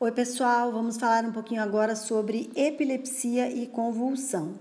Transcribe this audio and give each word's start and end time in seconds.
Oi, 0.00 0.12
pessoal, 0.12 0.70
vamos 0.70 0.96
falar 0.96 1.24
um 1.24 1.32
pouquinho 1.32 1.60
agora 1.60 1.96
sobre 1.96 2.52
epilepsia 2.54 3.50
e 3.50 3.66
convulsão. 3.66 4.54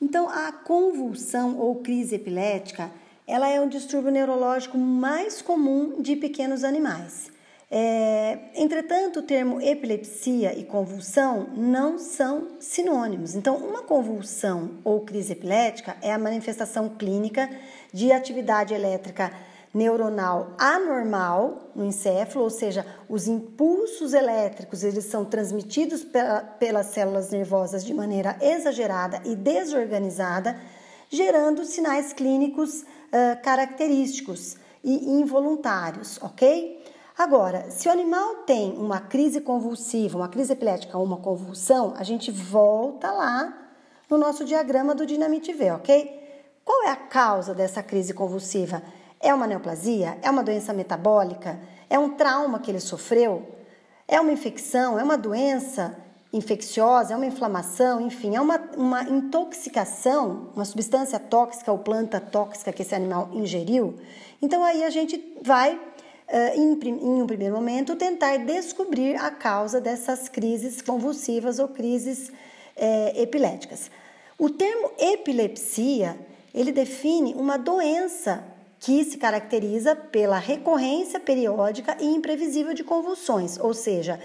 Então, 0.00 0.28
a 0.30 0.52
convulsão 0.52 1.58
ou 1.58 1.82
crise 1.82 2.14
epilética, 2.14 2.88
ela 3.26 3.48
é 3.48 3.60
um 3.60 3.68
distúrbio 3.68 4.12
neurológico 4.12 4.78
mais 4.78 5.42
comum 5.42 6.00
de 6.00 6.14
pequenos 6.14 6.62
animais. 6.62 7.32
É, 7.68 8.38
entretanto, 8.54 9.18
o 9.18 9.22
termo 9.22 9.60
epilepsia 9.60 10.56
e 10.56 10.62
convulsão 10.62 11.48
não 11.56 11.98
são 11.98 12.46
sinônimos. 12.60 13.34
Então, 13.34 13.56
uma 13.56 13.82
convulsão 13.82 14.78
ou 14.84 15.00
crise 15.00 15.32
epilética 15.32 15.96
é 16.00 16.12
a 16.12 16.18
manifestação 16.18 16.90
clínica 16.90 17.50
de 17.92 18.12
atividade 18.12 18.72
elétrica 18.72 19.32
neuronal 19.76 20.52
anormal 20.58 21.70
no 21.74 21.84
encéfalo, 21.84 22.44
ou 22.44 22.50
seja, 22.50 22.86
os 23.10 23.28
impulsos 23.28 24.14
elétricos 24.14 24.82
eles 24.82 25.04
são 25.04 25.22
transmitidos 25.22 26.02
pela, 26.02 26.40
pelas 26.40 26.86
células 26.86 27.30
nervosas 27.30 27.84
de 27.84 27.92
maneira 27.92 28.38
exagerada 28.40 29.20
e 29.26 29.36
desorganizada, 29.36 30.58
gerando 31.10 31.64
sinais 31.66 32.14
clínicos 32.14 32.80
uh, 32.80 33.42
característicos 33.42 34.56
e 34.82 35.10
involuntários, 35.20 36.18
ok? 36.22 36.82
Agora, 37.18 37.70
se 37.70 37.86
o 37.88 37.92
animal 37.92 38.36
tem 38.46 38.72
uma 38.78 39.00
crise 39.00 39.42
convulsiva, 39.42 40.16
uma 40.16 40.28
crise 40.28 40.54
epilética 40.54 40.96
ou 40.96 41.04
uma 41.04 41.18
convulsão, 41.18 41.92
a 41.98 42.02
gente 42.02 42.30
volta 42.30 43.10
lá 43.10 43.52
no 44.08 44.16
nosso 44.16 44.44
diagrama 44.44 44.94
do 44.94 45.04
Dinamite 45.04 45.52
V, 45.52 45.72
ok? 45.72 46.16
Qual 46.64 46.84
é 46.84 46.90
a 46.90 46.96
causa 46.96 47.54
dessa 47.54 47.82
crise 47.82 48.14
convulsiva? 48.14 48.82
É 49.20 49.32
uma 49.32 49.46
neoplasia? 49.46 50.18
É 50.22 50.30
uma 50.30 50.42
doença 50.42 50.72
metabólica? 50.72 51.58
É 51.88 51.98
um 51.98 52.10
trauma 52.10 52.58
que 52.58 52.70
ele 52.70 52.80
sofreu? 52.80 53.46
É 54.06 54.20
uma 54.20 54.32
infecção? 54.32 54.98
É 54.98 55.02
uma 55.02 55.16
doença 55.16 55.96
infecciosa? 56.32 57.14
É 57.14 57.16
uma 57.16 57.26
inflamação? 57.26 58.00
Enfim, 58.00 58.36
é 58.36 58.40
uma, 58.40 58.58
uma 58.76 59.02
intoxicação, 59.02 60.50
uma 60.54 60.64
substância 60.64 61.18
tóxica 61.18 61.72
ou 61.72 61.78
planta 61.78 62.20
tóxica 62.20 62.72
que 62.72 62.82
esse 62.82 62.94
animal 62.94 63.30
ingeriu? 63.32 63.98
Então 64.40 64.62
aí 64.62 64.84
a 64.84 64.90
gente 64.90 65.36
vai 65.42 65.80
em, 66.54 66.72
em 66.72 67.22
um 67.22 67.26
primeiro 67.26 67.54
momento, 67.54 67.94
tentar 67.94 68.36
descobrir 68.38 69.16
a 69.16 69.30
causa 69.30 69.80
dessas 69.80 70.28
crises 70.28 70.82
convulsivas 70.82 71.58
ou 71.58 71.68
crises 71.68 72.32
é, 72.74 73.20
epiléticas. 73.20 73.90
O 74.38 74.50
termo 74.50 74.90
epilepsia, 74.98 76.18
ele 76.52 76.72
define 76.72 77.34
uma 77.34 77.56
doença 77.56 78.44
que 78.86 79.02
se 79.02 79.18
caracteriza 79.18 79.96
pela 79.96 80.38
recorrência 80.38 81.18
periódica 81.18 81.96
e 82.00 82.06
imprevisível 82.06 82.72
de 82.72 82.84
convulsões, 82.84 83.58
ou 83.58 83.74
seja, 83.74 84.20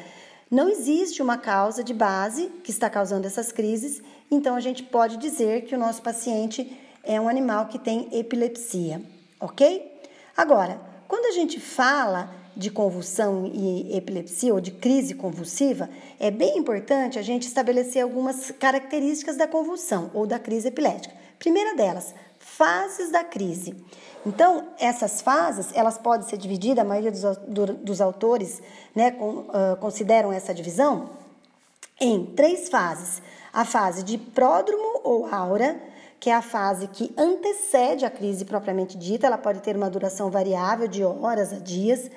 não 0.52 0.70
existe 0.70 1.20
uma 1.20 1.36
causa 1.36 1.84
de 1.84 1.96
base 1.96 2.46
que 2.64 2.70
está 2.70 2.88
causando 2.88 3.26
essas 3.26 3.52
crises, 3.52 4.04
então 4.30 4.56
a 4.56 4.60
gente 4.60 4.84
pode 4.84 5.18
dizer 5.18 5.64
que 5.64 5.74
o 5.74 5.80
nosso 5.80 6.04
paciente 6.04 6.80
é 7.04 7.20
um 7.20 7.28
animal 7.28 7.70
que 7.70 7.80
tem 7.80 8.08
epilepsia, 8.12 9.02
ok? 9.40 10.00
Agora, 10.38 10.80
quando 11.08 11.26
a 11.26 11.32
gente 11.32 11.60
fala 11.60 12.32
de 12.56 12.70
convulsão 12.70 13.48
e 13.52 13.98
epilepsia 13.98 14.54
ou 14.54 14.62
de 14.62 14.70
crise 14.70 15.16
convulsiva, 15.16 15.90
é 16.20 16.30
bem 16.30 16.60
importante 16.60 17.18
a 17.18 17.24
gente 17.24 17.48
estabelecer 17.48 18.04
algumas 18.04 18.52
características 18.52 19.38
da 19.38 19.48
convulsão 19.48 20.12
ou 20.14 20.28
da 20.28 20.38
crise 20.38 20.68
epilética. 20.68 21.16
Primeira 21.40 21.76
delas, 21.76 22.14
fases 22.62 23.10
da 23.10 23.24
crise. 23.24 23.76
Então, 24.24 24.68
essas 24.78 25.20
fases, 25.20 25.72
elas 25.74 25.98
podem 25.98 26.30
ser 26.30 26.38
divididas, 26.38 26.86
a 26.86 26.88
maioria 26.88 27.12
dos, 27.12 27.38
do, 27.48 27.74
dos 27.74 28.00
autores 28.00 28.62
né, 28.94 29.10
com, 29.10 29.40
uh, 29.40 29.76
consideram 29.80 30.32
essa 30.32 30.54
divisão 30.54 31.10
em 32.00 32.24
três 32.24 32.70
fases. 32.70 33.20
A 33.52 33.66
fase 33.66 34.04
de 34.04 34.16
pródromo 34.16 35.02
ou 35.04 35.26
aura, 35.26 35.82
que 36.20 36.30
é 36.30 36.36
a 36.36 36.42
fase 36.44 36.88
que 36.88 37.12
antecede 37.18 38.06
a 38.06 38.12
crise 38.12 38.46
propriamente 38.46 38.96
dita, 38.96 39.26
ela 39.26 39.40
pode 39.40 39.62
ter 39.62 39.76
uma 39.76 39.90
duração 39.90 40.30
variável 40.30 40.88
de 40.88 41.04
horas 41.04 41.52
a 41.52 41.58
dias, 41.58 42.12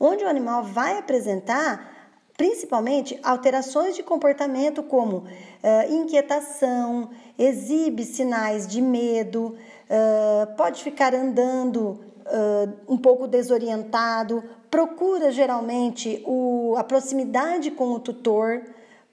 onde 0.00 0.24
o 0.24 0.28
animal 0.28 0.64
vai 0.64 0.96
apresentar 0.96 2.00
principalmente 2.38 3.20
alterações 3.22 3.94
de 3.94 4.02
comportamento 4.02 4.82
como 4.82 5.18
uh, 5.18 5.92
inquietação, 5.92 7.10
exibe 7.38 8.02
sinais 8.02 8.66
de 8.66 8.80
medo, 8.80 9.58
uh, 9.90 10.54
pode 10.56 10.82
ficar 10.82 11.14
andando 11.14 12.00
uh, 12.26 12.72
um 12.88 12.96
pouco 12.96 13.26
desorientado, 13.26 14.42
procura 14.70 15.32
geralmente 15.32 16.22
o, 16.24 16.74
a 16.78 16.84
proximidade 16.84 17.70
com 17.72 17.92
o 17.92 18.00
tutor 18.00 18.62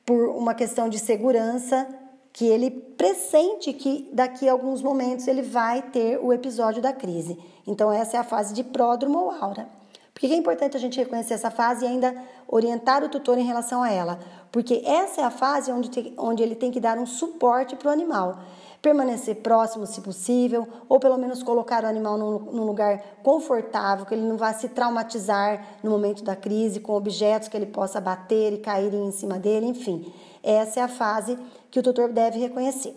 por 0.05 0.29
uma 0.29 0.53
questão 0.53 0.87
de 0.87 0.99
segurança, 0.99 1.87
que 2.31 2.45
ele 2.45 2.69
pressente 2.69 3.73
que 3.73 4.09
daqui 4.13 4.47
a 4.47 4.51
alguns 4.51 4.81
momentos 4.81 5.27
ele 5.27 5.41
vai 5.41 5.81
ter 5.81 6.19
o 6.19 6.31
episódio 6.31 6.81
da 6.81 6.93
crise. 6.93 7.37
Então, 7.65 7.91
essa 7.91 8.15
é 8.15 8.19
a 8.19 8.23
fase 8.23 8.53
de 8.53 8.63
pródromo 8.63 9.17
ou 9.17 9.31
aura. 9.31 9.67
Por 10.13 10.21
que 10.21 10.33
é 10.33 10.35
importante 10.35 10.77
a 10.77 10.79
gente 10.79 10.97
reconhecer 10.97 11.33
essa 11.33 11.51
fase 11.51 11.85
e 11.85 11.87
ainda 11.87 12.15
orientar 12.47 13.03
o 13.03 13.09
tutor 13.09 13.37
em 13.37 13.43
relação 13.43 13.83
a 13.83 13.91
ela? 13.91 14.19
Porque 14.51 14.81
essa 14.85 15.21
é 15.21 15.23
a 15.23 15.29
fase 15.29 15.71
onde, 15.71 15.89
te, 15.89 16.13
onde 16.17 16.41
ele 16.41 16.55
tem 16.55 16.71
que 16.71 16.79
dar 16.79 16.97
um 16.97 17.05
suporte 17.05 17.75
para 17.75 17.89
o 17.89 17.91
animal. 17.91 18.39
Permanecer 18.81 19.37
próximo, 19.37 19.85
se 19.85 20.01
possível, 20.01 20.67
ou 20.87 20.99
pelo 20.99 21.17
menos 21.17 21.43
colocar 21.43 21.83
o 21.83 21.87
animal 21.87 22.17
num, 22.17 22.39
num 22.39 22.63
lugar 22.63 23.01
confortável, 23.23 24.05
que 24.05 24.13
ele 24.13 24.27
não 24.27 24.37
vá 24.37 24.53
se 24.53 24.69
traumatizar 24.69 25.79
no 25.83 25.91
momento 25.91 26.23
da 26.23 26.35
crise 26.35 26.79
com 26.79 26.93
objetos 26.93 27.47
que 27.47 27.57
ele 27.57 27.65
possa 27.65 27.99
bater 27.99 28.53
e 28.53 28.57
cair 28.57 28.93
em 28.93 29.11
cima 29.11 29.39
dele, 29.39 29.65
enfim. 29.65 30.11
Essa 30.43 30.79
é 30.79 30.83
a 30.83 30.87
fase 30.87 31.37
que 31.71 31.79
o 31.79 31.83
tutor 31.83 32.09
deve 32.09 32.39
reconhecer. 32.39 32.95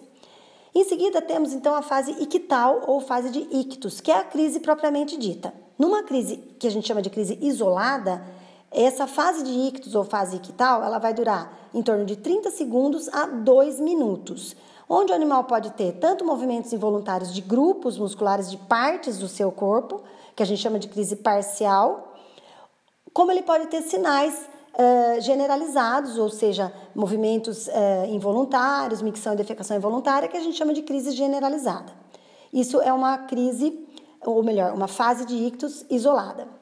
Em 0.75 0.85
seguida, 0.85 1.21
temos 1.21 1.53
então 1.53 1.75
a 1.75 1.83
fase 1.83 2.13
ictal 2.21 2.85
ou 2.87 3.01
fase 3.01 3.31
de 3.31 3.41
ictus, 3.41 4.01
que 4.01 4.11
é 4.11 4.17
a 4.17 4.25
crise 4.25 4.61
propriamente 4.61 5.17
dita. 5.17 5.53
Numa 5.77 6.05
crise 6.05 6.37
que 6.59 6.67
a 6.67 6.71
gente 6.71 6.87
chama 6.87 7.03
de 7.03 7.11
crise 7.11 7.39
isolada, 7.41 8.23
essa 8.71 9.09
fase 9.09 9.43
de 9.43 9.51
ictus 9.51 9.97
ou 9.97 10.05
fase 10.05 10.37
ictal, 10.37 10.85
ela 10.85 10.99
vai 10.99 11.13
durar 11.13 11.71
em 11.75 11.83
torno 11.83 12.05
de 12.05 12.17
30 12.17 12.51
segundos 12.51 13.09
a 13.09 13.27
2 13.27 13.81
minutos, 13.81 14.55
onde 14.93 15.13
o 15.13 15.15
animal 15.15 15.45
pode 15.45 15.71
ter 15.71 15.93
tanto 15.93 16.25
movimentos 16.25 16.73
involuntários 16.73 17.33
de 17.33 17.41
grupos 17.41 17.97
musculares 17.97 18.51
de 18.51 18.57
partes 18.57 19.19
do 19.19 19.29
seu 19.29 19.53
corpo, 19.53 20.03
que 20.35 20.43
a 20.43 20.47
gente 20.47 20.61
chama 20.61 20.81
de 20.81 20.89
crise 20.89 21.15
parcial, 21.15 22.13
como 23.13 23.31
ele 23.31 23.43
pode 23.43 23.69
ter 23.69 23.83
sinais 23.83 24.49
uh, 24.75 25.21
generalizados, 25.21 26.19
ou 26.19 26.29
seja, 26.29 26.73
movimentos 26.93 27.69
uh, 27.69 28.07
involuntários, 28.09 29.01
micção 29.01 29.35
e 29.35 29.37
defecação 29.37 29.77
involuntária, 29.77 30.29
que 30.29 30.37
a 30.37 30.41
gente 30.41 30.59
chama 30.59 30.75
de 30.75 30.83
crise 30.83 31.13
generalizada. 31.13 31.93
Isso 32.53 32.81
é 32.81 32.93
uma 32.93 33.17
crise 33.19 33.87
ou 34.25 34.43
melhor, 34.43 34.75
uma 34.75 34.89
fase 34.89 35.25
de 35.25 35.35
ictus 35.35 35.85
isolada. 35.89 36.60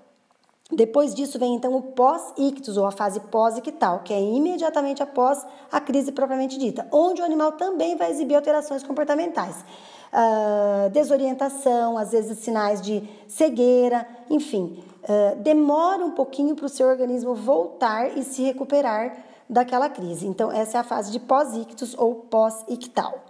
Depois 0.71 1.15
disso 1.15 1.39
vem 1.39 1.55
então 1.55 1.75
o 1.75 1.83
pós-ictus, 1.83 2.77
ou 2.77 2.85
a 2.85 2.91
fase 2.91 3.21
pós-ictal, 3.21 4.01
que 4.01 4.13
é 4.13 4.21
imediatamente 4.21 5.03
após 5.03 5.45
a 5.73 5.81
crise 5.81 6.13
propriamente 6.13 6.59
dita, 6.59 6.87
onde 6.93 7.23
o 7.23 7.25
animal 7.25 7.53
também 7.53 7.97
vai 7.97 8.11
exibir 8.11 8.35
alterações 8.35 8.83
comportamentais. 8.83 9.65
Uh, 10.13 10.91
desorientação, 10.91 11.97
às 11.97 12.13
vezes 12.13 12.39
sinais 12.41 12.83
de 12.83 13.03
cegueira, 13.27 14.07
enfim, 14.29 14.83
uh, 15.05 15.37
demora 15.37 16.05
um 16.05 16.11
pouquinho 16.11 16.55
para 16.55 16.67
o 16.67 16.69
seu 16.69 16.87
organismo 16.87 17.35
voltar 17.35 18.17
e 18.17 18.23
se 18.23 18.43
recuperar 18.43 19.17
daquela 19.49 19.89
crise. 19.89 20.27
Então, 20.27 20.53
essa 20.53 20.77
é 20.77 20.81
a 20.81 20.85
fase 20.85 21.11
de 21.11 21.19
pós-ictus 21.19 21.95
ou 21.97 22.15
pós-ictal. 22.15 23.28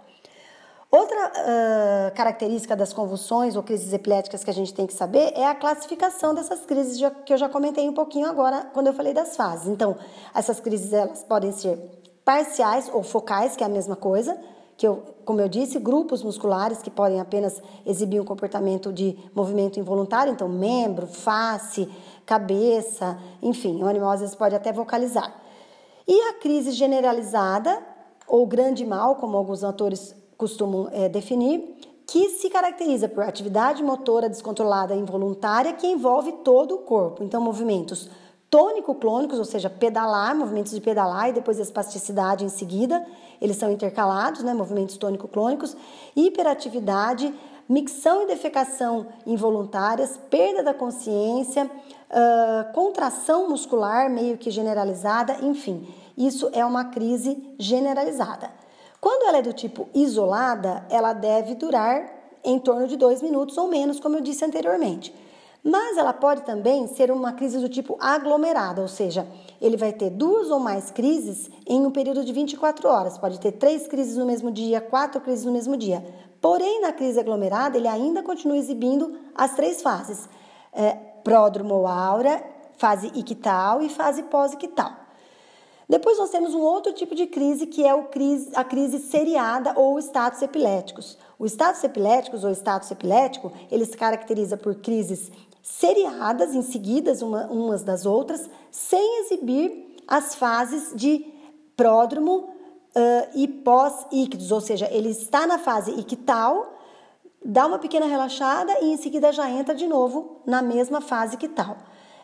Outra 0.91 1.27
uh, 1.27 2.15
característica 2.15 2.75
das 2.75 2.91
convulsões 2.91 3.55
ou 3.55 3.61
crises 3.61 3.93
epiléticas 3.93 4.43
que 4.43 4.49
a 4.49 4.53
gente 4.53 4.73
tem 4.73 4.87
que 4.87 4.93
saber 4.93 5.33
é 5.35 5.45
a 5.45 5.53
classificação 5.53 6.33
dessas 6.33 6.65
crises 6.65 6.99
que 7.25 7.31
eu 7.31 7.37
já 7.37 7.47
comentei 7.47 7.87
um 7.87 7.93
pouquinho 7.93 8.27
agora 8.27 8.67
quando 8.73 8.87
eu 8.87 8.93
falei 8.93 9.13
das 9.13 9.35
fases. 9.35 9.67
Então, 9.67 9.95
essas 10.33 10.59
crises 10.59 10.91
elas 10.91 11.23
podem 11.23 11.51
ser 11.51 11.77
parciais 12.25 12.89
ou 12.91 13.03
focais, 13.03 13.55
que 13.55 13.63
é 13.63 13.67
a 13.67 13.69
mesma 13.69 13.95
coisa, 13.95 14.35
que 14.75 14.87
eu, 14.87 15.03
como 15.25 15.39
eu 15.39 15.47
disse, 15.47 15.77
grupos 15.77 16.23
musculares 16.23 16.81
que 16.81 16.89
podem 16.89 17.19
apenas 17.19 17.61
exibir 17.85 18.19
um 18.19 18.25
comportamento 18.25 18.91
de 18.91 19.15
movimento 19.35 19.79
involuntário, 19.79 20.33
então 20.33 20.49
membro, 20.49 21.05
face, 21.05 21.87
cabeça, 22.25 23.19
enfim, 23.43 23.83
o 23.83 23.87
animal 23.87 24.11
às 24.11 24.21
vezes 24.21 24.35
pode 24.35 24.55
até 24.55 24.73
vocalizar. 24.73 25.39
E 26.07 26.19
a 26.29 26.33
crise 26.33 26.71
generalizada 26.71 27.77
ou 28.27 28.47
grande 28.47 28.83
mal, 28.85 29.17
como 29.17 29.37
alguns 29.37 29.63
autores 29.63 30.15
costumam 30.39 30.87
é, 30.93 31.09
definir, 31.09 31.75
que 32.07 32.29
se 32.29 32.49
caracteriza 32.49 33.09
por 33.09 33.23
atividade 33.23 33.83
motora 33.83 34.29
descontrolada 34.29 34.95
involuntária 34.95 35.73
que 35.73 35.85
envolve 35.85 36.31
todo 36.43 36.75
o 36.75 36.77
corpo. 36.79 37.23
Então, 37.23 37.41
movimentos 37.41 38.09
tônico-clônicos, 38.49 39.37
ou 39.37 39.43
seja, 39.43 39.69
pedalar, 39.69 40.33
movimentos 40.33 40.71
de 40.71 40.79
pedalar 40.79 41.29
e 41.29 41.33
depois 41.33 41.59
espasticidade 41.59 42.45
em 42.45 42.49
seguida, 42.49 43.05
eles 43.39 43.57
são 43.57 43.69
intercalados, 43.69 44.41
né, 44.41 44.53
movimentos 44.53 44.97
tônico-clônicos, 44.97 45.75
hiperatividade, 46.15 47.31
micção 47.67 48.23
e 48.23 48.27
defecação 48.27 49.07
involuntárias, 49.27 50.17
perda 50.29 50.63
da 50.63 50.73
consciência, 50.73 51.65
uh, 51.65 52.73
contração 52.73 53.49
muscular 53.49 54.09
meio 54.09 54.37
que 54.37 54.49
generalizada, 54.49 55.37
enfim, 55.43 55.85
isso 56.17 56.49
é 56.53 56.65
uma 56.65 56.85
crise 56.85 57.53
generalizada. 57.59 58.58
Quando 59.01 59.27
ela 59.27 59.37
é 59.37 59.41
do 59.41 59.53
tipo 59.53 59.87
isolada, 59.93 60.85
ela 60.89 61.13
deve 61.13 61.55
durar 61.55 62.19
em 62.43 62.59
torno 62.59 62.87
de 62.87 62.97
dois 62.97 63.21
minutos 63.21 63.57
ou 63.57 63.67
menos, 63.67 63.99
como 63.99 64.17
eu 64.17 64.21
disse 64.21 64.43
anteriormente. 64.43 65.13
Mas 65.63 65.97
ela 65.97 66.13
pode 66.13 66.43
também 66.43 66.87
ser 66.87 67.11
uma 67.11 67.33
crise 67.33 67.59
do 67.59 67.67
tipo 67.67 67.97
aglomerada, 67.99 68.81
ou 68.81 68.87
seja, 68.87 69.27
ele 69.61 69.75
vai 69.75 69.91
ter 69.91 70.09
duas 70.09 70.49
ou 70.49 70.59
mais 70.59 70.89
crises 70.89 71.49
em 71.67 71.85
um 71.85 71.91
período 71.91 72.23
de 72.23 72.31
24 72.31 72.87
horas. 72.87 73.17
Pode 73.17 73.39
ter 73.39 73.53
três 73.53 73.87
crises 73.87 74.15
no 74.15 74.25
mesmo 74.25 74.51
dia, 74.51 74.79
quatro 74.79 75.19
crises 75.19 75.43
no 75.43 75.51
mesmo 75.51 75.75
dia. 75.75 76.03
Porém, 76.41 76.81
na 76.81 76.93
crise 76.93 77.19
aglomerada, 77.19 77.77
ele 77.77 77.89
ainda 77.89 78.23
continua 78.23 78.57
exibindo 78.57 79.17
as 79.35 79.53
três 79.53 79.81
fases: 79.81 80.29
é, 80.73 80.91
pródromo 81.23 81.75
ou 81.75 81.87
aura, 81.87 82.41
fase 82.77 83.11
ictal 83.13 83.81
e 83.81 83.89
fase 83.89 84.23
pós-ictal. 84.23 84.98
Depois 85.89 86.19
nós 86.19 86.29
temos 86.29 86.53
um 86.53 86.59
outro 86.59 86.93
tipo 86.93 87.15
de 87.15 87.25
crise 87.25 87.65
que 87.65 87.83
é 87.83 88.03
crise, 88.03 88.51
a 88.53 88.63
crise 88.63 88.99
seriada 88.99 89.73
ou 89.75 89.97
status 89.97 90.43
epiléticos. 90.43 91.17
O 91.39 91.47
status 91.47 91.83
epiléticos 91.83 92.43
ou 92.43 92.51
status 92.51 92.91
epilético, 92.91 93.51
ele 93.71 93.83
se 93.85 93.97
caracteriza 93.97 94.55
por 94.55 94.75
crises 94.75 95.31
seriadas 95.63 96.53
em 96.53 96.61
seguidas 96.61 97.23
uma, 97.23 97.47
umas 97.47 97.81
das 97.81 98.05
outras, 98.05 98.47
sem 98.69 99.21
exibir 99.21 99.97
as 100.07 100.35
fases 100.35 100.91
de 100.95 101.25
pródromo 101.75 102.35
uh, 102.35 103.29
e 103.33 103.47
pós-íctos, 103.47 104.51
ou 104.51 104.61
seja, 104.61 104.87
ele 104.91 105.09
está 105.09 105.47
na 105.47 105.57
fase 105.57 105.91
ictal, 105.91 106.77
dá 107.43 107.65
uma 107.65 107.79
pequena 107.79 108.05
relaxada 108.05 108.77
e 108.81 108.93
em 108.93 108.97
seguida 108.97 109.31
já 109.31 109.49
entra 109.49 109.73
de 109.73 109.87
novo 109.87 110.41
na 110.45 110.61
mesma 110.61 111.01
fase 111.01 111.35
ictal. 111.35 111.77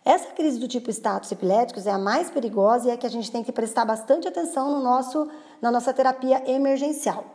Essa 0.06 0.28
crise 0.34 0.60
do 0.60 0.68
tipo 0.68 0.92
status 0.92 1.32
epiléticos 1.32 1.88
é 1.88 1.92
a 1.92 1.98
mais 1.98 2.30
perigosa 2.30 2.88
e 2.88 2.92
é 2.92 2.98
que 2.98 3.08
a 3.08 3.10
gente 3.10 3.32
tem 3.32 3.44
que 3.44 3.52
prestar 3.52 3.86
bastante 3.86 4.28
atenção 4.28 4.72
no 4.72 4.80
nosso, 4.84 5.28
na 5.60 5.72
nossa 5.72 5.92
terapia 5.92 6.48
emergencial. 6.48 7.26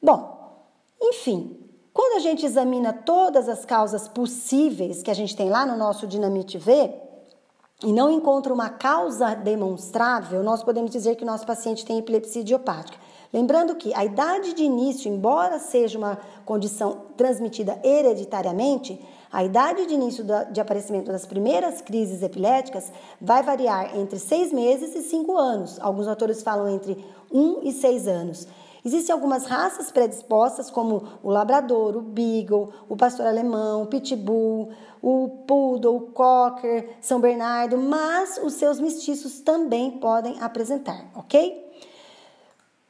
Bom, 0.00 0.36
enfim, 1.02 1.58
quando 1.92 2.18
a 2.18 2.20
gente 2.20 2.46
examina 2.46 2.92
todas 2.92 3.48
as 3.48 3.64
causas 3.64 4.06
possíveis 4.06 5.02
que 5.02 5.10
a 5.10 5.14
gente 5.14 5.34
tem 5.34 5.50
lá 5.50 5.66
no 5.66 5.76
nosso 5.76 6.06
Dinamite 6.06 6.56
V 6.56 6.94
e 7.82 7.92
não 7.92 8.12
encontra 8.12 8.54
uma 8.54 8.70
causa 8.70 9.34
demonstrável, 9.34 10.44
nós 10.44 10.62
podemos 10.62 10.92
dizer 10.92 11.16
que 11.16 11.24
o 11.24 11.26
nosso 11.26 11.44
paciente 11.44 11.84
tem 11.84 11.98
epilepsia 11.98 12.42
idiopática. 12.42 12.96
Lembrando 13.32 13.74
que 13.74 13.92
a 13.92 14.04
idade 14.04 14.54
de 14.54 14.62
início, 14.62 15.12
embora 15.12 15.58
seja 15.58 15.98
uma 15.98 16.16
condição 16.44 17.06
transmitida 17.16 17.80
hereditariamente, 17.82 19.04
a 19.36 19.44
idade 19.44 19.84
de 19.84 19.92
início 19.92 20.24
de 20.50 20.62
aparecimento 20.62 21.12
das 21.12 21.26
primeiras 21.26 21.82
crises 21.82 22.22
epiléticas 22.22 22.90
vai 23.20 23.42
variar 23.42 23.94
entre 23.94 24.18
seis 24.18 24.50
meses 24.50 24.94
e 24.96 25.02
cinco 25.02 25.36
anos. 25.36 25.78
Alguns 25.78 26.08
autores 26.08 26.42
falam 26.42 26.66
entre 26.70 27.04
um 27.30 27.60
e 27.62 27.70
seis 27.70 28.08
anos. 28.08 28.48
Existem 28.82 29.12
algumas 29.12 29.44
raças 29.44 29.90
predispostas, 29.90 30.70
como 30.70 31.02
o 31.22 31.28
labrador, 31.28 31.98
o 31.98 32.00
beagle, 32.00 32.72
o 32.88 32.96
pastor 32.96 33.26
alemão, 33.26 33.82
o 33.82 33.86
pitbull, 33.88 34.70
o 35.02 35.28
poodle, 35.46 35.96
o 35.96 36.00
cocker, 36.12 36.96
São 37.02 37.20
Bernardo, 37.20 37.76
mas 37.76 38.40
os 38.42 38.54
seus 38.54 38.80
mestiços 38.80 39.40
também 39.40 39.98
podem 39.98 40.40
apresentar, 40.40 41.10
ok? 41.14 41.65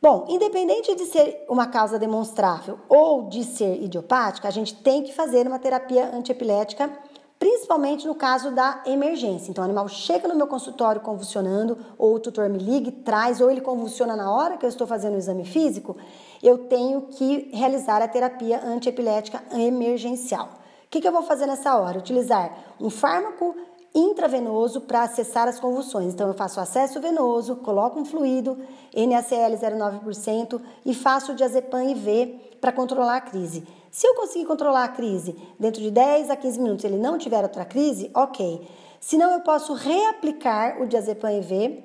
Bom, 0.00 0.26
independente 0.28 0.94
de 0.94 1.06
ser 1.06 1.44
uma 1.48 1.66
causa 1.66 1.98
demonstrável 1.98 2.78
ou 2.88 3.28
de 3.28 3.42
ser 3.44 3.82
idiopática, 3.82 4.46
a 4.46 4.50
gente 4.50 4.74
tem 4.74 5.02
que 5.02 5.14
fazer 5.14 5.46
uma 5.46 5.58
terapia 5.58 6.14
antiepilética 6.14 6.90
principalmente 7.38 8.06
no 8.06 8.14
caso 8.14 8.50
da 8.50 8.82
emergência. 8.86 9.50
Então, 9.50 9.62
o 9.62 9.64
animal 9.64 9.88
chega 9.88 10.26
no 10.26 10.34
meu 10.34 10.46
consultório 10.46 11.00
convulsionando, 11.00 11.78
ou 11.98 12.14
o 12.14 12.20
tutor 12.20 12.48
me 12.48 12.58
liga 12.58 12.90
traz, 13.04 13.40
ou 13.40 13.50
ele 13.50 13.60
convulsiona 13.60 14.16
na 14.16 14.30
hora 14.30 14.56
que 14.56 14.64
eu 14.64 14.68
estou 14.68 14.86
fazendo 14.86 15.14
o 15.14 15.18
exame 15.18 15.44
físico, 15.44 15.96
eu 16.42 16.58
tenho 16.66 17.02
que 17.02 17.50
realizar 17.52 18.00
a 18.02 18.08
terapia 18.08 18.64
antiepilética 18.64 19.42
emergencial. 19.52 20.48
O 20.86 20.88
que, 20.88 21.00
que 21.00 21.08
eu 21.08 21.12
vou 21.12 21.22
fazer 21.22 21.46
nessa 21.46 21.76
hora? 21.76 21.98
Utilizar 21.98 22.56
um 22.80 22.88
fármaco 22.88 23.54
intravenoso 23.96 24.82
para 24.82 25.02
acessar 25.02 25.48
as 25.48 25.58
convulsões. 25.58 26.12
Então, 26.12 26.28
eu 26.28 26.34
faço 26.34 26.60
acesso 26.60 27.00
venoso, 27.00 27.56
coloco 27.56 27.98
um 27.98 28.04
fluido, 28.04 28.58
NaCl 28.94 29.56
0,9% 29.56 30.60
e 30.84 30.92
faço 30.92 31.32
o 31.32 31.34
diazepam 31.34 31.82
IV 31.82 32.58
para 32.60 32.72
controlar 32.72 33.16
a 33.16 33.20
crise. 33.22 33.66
Se 33.90 34.06
eu 34.06 34.14
conseguir 34.14 34.44
controlar 34.44 34.84
a 34.84 34.88
crise 34.88 35.34
dentro 35.58 35.80
de 35.80 35.90
10 35.90 36.28
a 36.28 36.36
15 36.36 36.60
minutos, 36.60 36.84
ele 36.84 36.98
não 36.98 37.16
tiver 37.16 37.42
outra 37.42 37.64
crise, 37.64 38.10
ok. 38.14 38.68
Senão, 39.00 39.32
eu 39.32 39.40
posso 39.40 39.72
reaplicar 39.72 40.82
o 40.82 40.86
diazepam 40.86 41.30
IV 41.30 41.82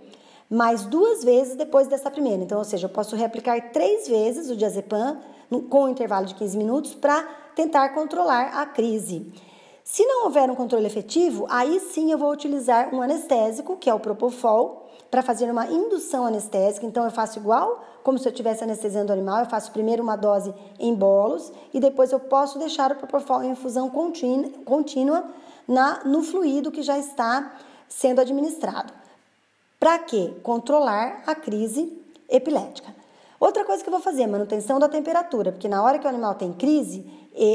mais 0.49 0.83
duas 0.83 1.23
vezes 1.23 1.55
depois 1.55 1.87
dessa 1.87 2.11
primeira. 2.11 2.43
Então, 2.43 2.57
ou 2.57 2.65
seja, 2.65 2.87
eu 2.87 2.89
posso 2.89 3.15
reaplicar 3.15 3.71
três 3.71 4.09
vezes 4.09 4.49
o 4.49 4.55
diazepam 4.57 5.17
com 5.69 5.85
um 5.85 5.89
intervalo 5.89 6.25
de 6.25 6.35
15 6.35 6.57
minutos 6.57 6.93
para 6.93 7.23
tentar 7.55 7.89
controlar 7.89 8.59
a 8.59 8.65
crise. 8.65 9.31
Se 9.83 10.05
não 10.05 10.25
houver 10.25 10.49
um 10.49 10.55
controle 10.55 10.85
efetivo, 10.85 11.45
aí 11.49 11.79
sim 11.79 12.11
eu 12.11 12.17
vou 12.17 12.31
utilizar 12.31 12.93
um 12.93 13.01
anestésico, 13.01 13.77
que 13.77 13.89
é 13.89 13.93
o 13.93 13.99
Propofol, 13.99 14.87
para 15.09 15.21
fazer 15.21 15.49
uma 15.49 15.65
indução 15.67 16.25
anestésica. 16.25 16.85
Então 16.85 17.03
eu 17.03 17.11
faço 17.11 17.39
igual 17.39 17.83
como 18.03 18.17
se 18.17 18.27
eu 18.27 18.31
estivesse 18.31 18.63
anestesiando 18.63 19.11
o 19.11 19.13
animal, 19.13 19.39
eu 19.39 19.45
faço 19.45 19.71
primeiro 19.71 20.01
uma 20.01 20.15
dose 20.15 20.53
em 20.79 20.93
bolos 20.93 21.51
e 21.73 21.79
depois 21.79 22.11
eu 22.11 22.19
posso 22.19 22.57
deixar 22.57 22.91
o 22.91 22.95
Propofol 22.95 23.43
em 23.43 23.51
infusão 23.51 23.89
contínua 23.89 25.25
na, 25.67 26.03
no 26.03 26.23
fluido 26.23 26.71
que 26.71 26.81
já 26.81 26.97
está 26.97 27.53
sendo 27.87 28.21
administrado. 28.21 28.93
Para 29.79 29.99
quê? 29.99 30.33
Controlar 30.43 31.23
a 31.25 31.35
crise 31.35 32.01
epilética. 32.29 32.93
Outra 33.39 33.65
coisa 33.65 33.83
que 33.83 33.89
eu 33.89 33.93
vou 33.93 34.01
fazer 34.01 34.23
é 34.23 34.27
manutenção 34.27 34.79
da 34.79 34.87
temperatura, 34.87 35.51
porque 35.51 35.67
na 35.67 35.83
hora 35.83 35.97
que 35.97 36.05
o 36.05 36.09
animal 36.09 36.35
tem 36.35 36.53
crise, 36.53 37.03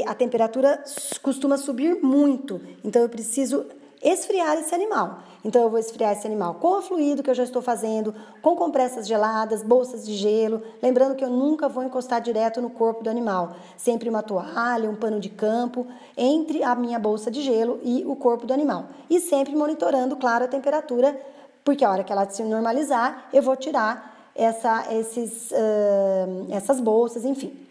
a 0.05 0.13
temperatura 0.13 0.83
costuma 1.21 1.57
subir 1.57 2.01
muito. 2.01 2.59
Então 2.83 3.01
eu 3.01 3.09
preciso 3.09 3.65
esfriar 4.03 4.57
esse 4.57 4.73
animal. 4.73 5.19
Então 5.43 5.61
eu 5.61 5.69
vou 5.69 5.79
esfriar 5.79 6.13
esse 6.13 6.25
animal 6.25 6.55
com 6.55 6.79
o 6.79 6.81
fluido 6.81 7.23
que 7.23 7.29
eu 7.29 7.35
já 7.35 7.43
estou 7.43 7.61
fazendo, 7.61 8.13
com 8.41 8.55
compressas 8.55 9.07
geladas, 9.07 9.63
bolsas 9.63 10.05
de 10.05 10.13
gelo, 10.13 10.61
lembrando 10.81 11.15
que 11.15 11.23
eu 11.23 11.29
nunca 11.29 11.69
vou 11.69 11.83
encostar 11.83 12.21
direto 12.21 12.61
no 12.61 12.69
corpo 12.69 13.03
do 13.03 13.09
animal, 13.09 13.55
sempre 13.77 14.09
uma 14.09 14.21
toalha, 14.21 14.89
um 14.89 14.95
pano 14.95 15.19
de 15.19 15.29
campo 15.29 15.87
entre 16.15 16.63
a 16.63 16.75
minha 16.75 16.99
bolsa 16.99 17.31
de 17.31 17.41
gelo 17.41 17.79
e 17.83 18.03
o 18.05 18.15
corpo 18.15 18.45
do 18.45 18.53
animal. 18.53 18.87
E 19.09 19.19
sempre 19.19 19.55
monitorando, 19.55 20.15
claro, 20.15 20.45
a 20.45 20.47
temperatura, 20.47 21.19
porque 21.63 21.85
a 21.85 21.91
hora 21.91 22.03
que 22.03 22.11
ela 22.11 22.29
se 22.29 22.43
normalizar, 22.43 23.29
eu 23.31 23.41
vou 23.41 23.55
tirar 23.55 24.31
essa, 24.35 24.85
esses, 24.93 25.51
uh, 25.51 26.47
essas 26.51 26.79
bolsas, 26.79 27.25
enfim. 27.25 27.66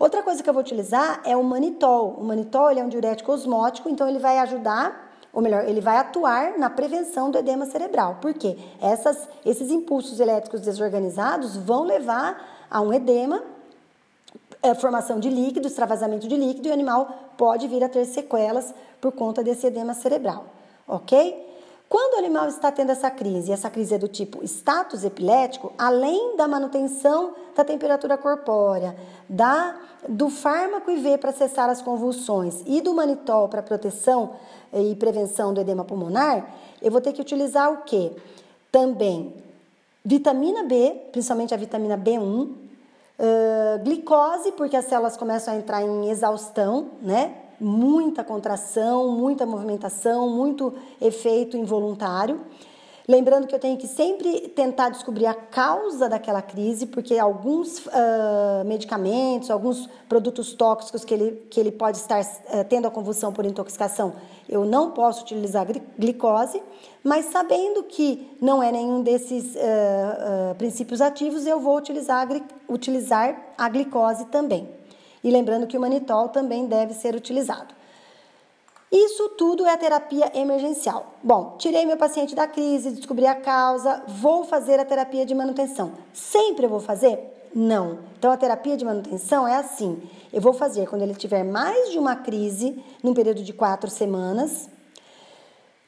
Outra 0.00 0.22
coisa 0.22 0.42
que 0.42 0.48
eu 0.48 0.54
vou 0.54 0.62
utilizar 0.62 1.20
é 1.26 1.36
o 1.36 1.44
manitol. 1.44 2.16
O 2.18 2.24
manitol 2.24 2.70
é 2.70 2.82
um 2.82 2.88
diurético 2.88 3.30
osmótico, 3.32 3.86
então 3.86 4.08
ele 4.08 4.18
vai 4.18 4.38
ajudar, 4.38 5.12
ou 5.30 5.42
melhor, 5.42 5.68
ele 5.68 5.82
vai 5.82 5.98
atuar 5.98 6.58
na 6.58 6.70
prevenção 6.70 7.30
do 7.30 7.36
edema 7.36 7.66
cerebral. 7.66 8.16
Por 8.18 8.32
quê? 8.32 8.56
Essas, 8.80 9.28
esses 9.44 9.70
impulsos 9.70 10.18
elétricos 10.18 10.62
desorganizados 10.62 11.54
vão 11.54 11.82
levar 11.84 12.66
a 12.70 12.80
um 12.80 12.94
edema, 12.94 13.42
a 14.62 14.74
formação 14.74 15.20
de 15.20 15.28
líquido, 15.28 15.66
extravasamento 15.66 16.26
de 16.26 16.34
líquido, 16.34 16.68
e 16.68 16.70
o 16.70 16.74
animal 16.74 17.34
pode 17.36 17.68
vir 17.68 17.84
a 17.84 17.88
ter 17.88 18.06
sequelas 18.06 18.72
por 19.02 19.12
conta 19.12 19.44
desse 19.44 19.66
edema 19.66 19.92
cerebral, 19.92 20.46
ok? 20.88 21.49
Quando 21.90 22.14
o 22.14 22.18
animal 22.18 22.46
está 22.46 22.70
tendo 22.70 22.92
essa 22.92 23.10
crise, 23.10 23.50
e 23.50 23.52
essa 23.52 23.68
crise 23.68 23.96
é 23.96 23.98
do 23.98 24.06
tipo 24.06 24.44
status 24.44 25.02
epilético, 25.02 25.72
além 25.76 26.36
da 26.36 26.46
manutenção 26.46 27.34
da 27.56 27.64
temperatura 27.64 28.16
corpórea, 28.16 28.96
da, 29.28 29.76
do 30.08 30.30
fármaco 30.30 30.88
IV 30.88 31.18
para 31.18 31.32
cessar 31.32 31.68
as 31.68 31.82
convulsões 31.82 32.62
e 32.64 32.80
do 32.80 32.94
manitol 32.94 33.48
para 33.48 33.60
proteção 33.60 34.36
e 34.72 34.94
prevenção 34.94 35.52
do 35.52 35.60
edema 35.60 35.84
pulmonar, 35.84 36.48
eu 36.80 36.92
vou 36.92 37.00
ter 37.00 37.12
que 37.12 37.20
utilizar 37.20 37.72
o 37.72 37.78
que? 37.78 38.12
Também 38.70 39.34
vitamina 40.04 40.62
B, 40.62 41.08
principalmente 41.10 41.52
a 41.52 41.56
vitamina 41.56 41.98
B1, 41.98 42.22
uh, 42.22 42.54
glicose, 43.82 44.52
porque 44.52 44.76
as 44.76 44.84
células 44.84 45.16
começam 45.16 45.54
a 45.54 45.56
entrar 45.56 45.82
em 45.82 46.08
exaustão, 46.08 46.92
né? 47.02 47.34
Muita 47.60 48.24
contração, 48.24 49.12
muita 49.12 49.44
movimentação, 49.44 50.28
muito 50.30 50.72
efeito 51.00 51.56
involuntário. 51.56 52.40
Lembrando 53.10 53.48
que 53.48 53.54
eu 53.56 53.58
tenho 53.58 53.76
que 53.76 53.88
sempre 53.88 54.48
tentar 54.50 54.88
descobrir 54.90 55.26
a 55.26 55.34
causa 55.34 56.08
daquela 56.08 56.40
crise, 56.40 56.86
porque 56.86 57.18
alguns 57.18 57.78
uh, 57.78 58.64
medicamentos, 58.64 59.50
alguns 59.50 59.88
produtos 60.08 60.52
tóxicos 60.52 61.04
que 61.04 61.12
ele, 61.12 61.42
que 61.50 61.58
ele 61.58 61.72
pode 61.72 61.96
estar 61.96 62.20
uh, 62.20 62.64
tendo 62.68 62.86
a 62.86 62.90
convulsão 62.90 63.32
por 63.32 63.44
intoxicação, 63.44 64.12
eu 64.48 64.64
não 64.64 64.92
posso 64.92 65.22
utilizar 65.22 65.66
glicose, 65.98 66.62
mas 67.02 67.24
sabendo 67.26 67.82
que 67.82 68.30
não 68.40 68.62
é 68.62 68.70
nenhum 68.70 69.02
desses 69.02 69.56
uh, 69.56 70.54
princípios 70.56 71.00
ativos, 71.00 71.46
eu 71.46 71.58
vou 71.58 71.76
utilizar, 71.78 72.28
utilizar 72.68 73.54
a 73.58 73.68
glicose 73.68 74.26
também. 74.26 74.79
E 75.22 75.30
lembrando 75.30 75.66
que 75.66 75.76
o 75.76 75.80
manitol 75.80 76.28
também 76.28 76.66
deve 76.66 76.94
ser 76.94 77.14
utilizado. 77.14 77.74
Isso 78.92 79.28
tudo 79.30 79.64
é 79.66 79.72
a 79.72 79.76
terapia 79.76 80.32
emergencial. 80.34 81.14
Bom, 81.22 81.54
tirei 81.58 81.86
meu 81.86 81.96
paciente 81.96 82.34
da 82.34 82.48
crise, 82.48 82.90
descobri 82.90 83.24
a 83.24 83.36
causa, 83.36 84.02
vou 84.08 84.42
fazer 84.44 84.80
a 84.80 84.84
terapia 84.84 85.24
de 85.24 85.32
manutenção. 85.32 85.92
Sempre 86.12 86.66
eu 86.66 86.70
vou 86.70 86.80
fazer? 86.80 87.18
Não. 87.54 88.00
Então 88.18 88.32
a 88.32 88.36
terapia 88.36 88.76
de 88.76 88.84
manutenção 88.84 89.46
é 89.46 89.56
assim: 89.56 90.02
eu 90.32 90.40
vou 90.40 90.52
fazer 90.52 90.88
quando 90.88 91.02
ele 91.02 91.14
tiver 91.14 91.44
mais 91.44 91.90
de 91.90 91.98
uma 91.98 92.16
crise, 92.16 92.82
num 93.02 93.14
período 93.14 93.42
de 93.42 93.52
quatro 93.52 93.88
semanas. 93.88 94.68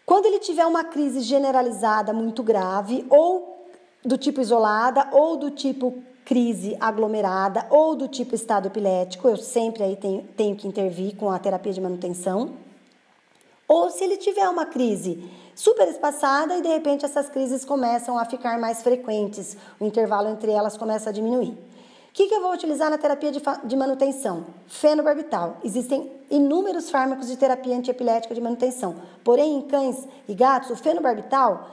Quando 0.07 0.27
ele 0.27 0.39
tiver 0.39 0.67
uma 0.67 0.85
crise 0.85 1.21
generalizada 1.21 2.12
muito 2.12 2.43
grave, 2.43 3.05
ou 3.09 3.67
do 4.05 4.17
tipo 4.17 4.41
isolada, 4.41 5.09
ou 5.12 5.37
do 5.37 5.51
tipo 5.51 6.03
crise 6.25 6.76
aglomerada, 6.81 7.67
ou 7.71 7.95
do 7.95 8.09
tipo 8.09 8.35
estado 8.35 8.67
epilético, 8.67 9.29
eu 9.29 9.37
sempre 9.37 9.83
aí 9.83 9.97
tenho, 9.97 10.23
tenho 10.37 10.57
que 10.57 10.67
intervir 10.67 11.17
com 11.17 11.31
a 11.31 11.38
terapia 11.38 11.73
de 11.73 11.81
manutenção. 11.81 12.55
Ou 13.67 13.91
se 13.91 14.05
ele 14.05 14.17
tiver 14.17 14.49
uma 14.49 14.67
crise 14.67 15.29
super 15.55 15.88
espaçada 15.88 16.57
e 16.57 16.62
de 16.62 16.69
repente 16.69 17.05
essas 17.05 17.29
crises 17.29 17.64
começam 17.64 18.19
a 18.19 18.25
ficar 18.25 18.59
mais 18.59 18.83
frequentes, 18.83 19.57
o 19.81 19.85
intervalo 19.85 20.29
entre 20.29 20.50
elas 20.52 20.76
começa 20.76 21.11
a 21.11 21.12
diminuir. 21.12 21.50
O 22.12 22.14
que, 22.14 22.26
que 22.26 22.35
eu 22.35 22.43
vou 22.43 22.52
utilizar 22.52 22.91
na 22.91 22.99
terapia 22.99 23.33
de, 23.33 23.41
de 23.64 23.75
manutenção? 23.75 24.45
Fenobarbital. 24.67 25.57
Existem 25.64 26.12
inúmeros 26.31 26.91
fármacos 26.91 27.26
de 27.26 27.38
terapia 27.38 27.75
antiepilética 27.75 28.35
de 28.35 28.41
manutenção. 28.41 28.97
Porém, 29.25 29.57
em 29.57 29.62
cães 29.62 30.07
e 30.29 30.35
gatos, 30.35 30.69
o 30.69 30.76
fenobarbital 30.76 31.71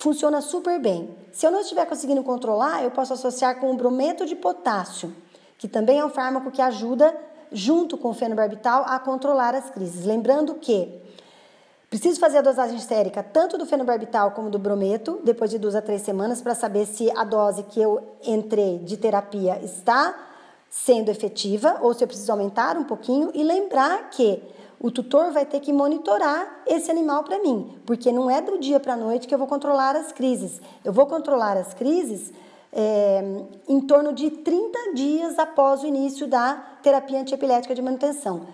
funciona 0.00 0.40
super 0.40 0.80
bem. 0.80 1.14
Se 1.30 1.46
eu 1.46 1.50
não 1.50 1.60
estiver 1.60 1.86
conseguindo 1.86 2.24
controlar, 2.24 2.82
eu 2.82 2.90
posso 2.90 3.12
associar 3.12 3.60
com 3.60 3.70
o 3.70 3.76
brometo 3.76 4.26
de 4.26 4.34
potássio, 4.34 5.14
que 5.58 5.68
também 5.68 5.98
é 5.98 6.04
um 6.04 6.08
fármaco 6.08 6.50
que 6.50 6.60
ajuda, 6.60 7.14
junto 7.52 7.96
com 7.96 8.08
o 8.08 8.14
fenobarbital, 8.14 8.84
a 8.86 8.98
controlar 8.98 9.54
as 9.54 9.70
crises. 9.70 10.04
Lembrando 10.04 10.54
que 10.54 11.00
Preciso 11.90 12.20
fazer 12.20 12.38
a 12.38 12.42
dosagem 12.42 12.76
estérica 12.76 13.20
tanto 13.20 13.58
do 13.58 13.66
fenobarbital 13.66 14.30
como 14.30 14.48
do 14.48 14.60
brometo, 14.60 15.20
depois 15.24 15.50
de 15.50 15.58
duas 15.58 15.74
a 15.74 15.82
três 15.82 16.02
semanas, 16.02 16.40
para 16.40 16.54
saber 16.54 16.86
se 16.86 17.10
a 17.16 17.24
dose 17.24 17.64
que 17.64 17.82
eu 17.82 18.00
entrei 18.24 18.78
de 18.78 18.96
terapia 18.96 19.58
está 19.60 20.14
sendo 20.70 21.10
efetiva 21.10 21.78
ou 21.82 21.92
se 21.92 22.04
eu 22.04 22.06
preciso 22.06 22.30
aumentar 22.30 22.76
um 22.76 22.84
pouquinho. 22.84 23.32
E 23.34 23.42
lembrar 23.42 24.08
que 24.10 24.40
o 24.80 24.90
tutor 24.90 25.30
vai 25.30 25.44
ter 25.44 25.60
que 25.60 25.74
monitorar 25.74 26.62
esse 26.66 26.90
animal 26.90 27.22
para 27.22 27.38
mim, 27.38 27.78
porque 27.84 28.10
não 28.10 28.30
é 28.30 28.40
do 28.40 28.58
dia 28.58 28.80
para 28.80 28.94
a 28.94 28.96
noite 28.96 29.28
que 29.28 29.34
eu 29.34 29.38
vou 29.38 29.46
controlar 29.46 29.94
as 29.94 30.10
crises. 30.10 30.58
Eu 30.82 30.90
vou 30.90 31.04
controlar 31.06 31.58
as 31.58 31.74
crises 31.74 32.32
é, 32.72 33.22
em 33.68 33.80
torno 33.82 34.14
de 34.14 34.30
30 34.30 34.94
dias 34.94 35.38
após 35.38 35.82
o 35.82 35.86
início 35.86 36.26
da 36.26 36.54
terapia 36.82 37.20
antiepilética 37.20 37.74
de 37.74 37.82
manutenção. 37.82 38.46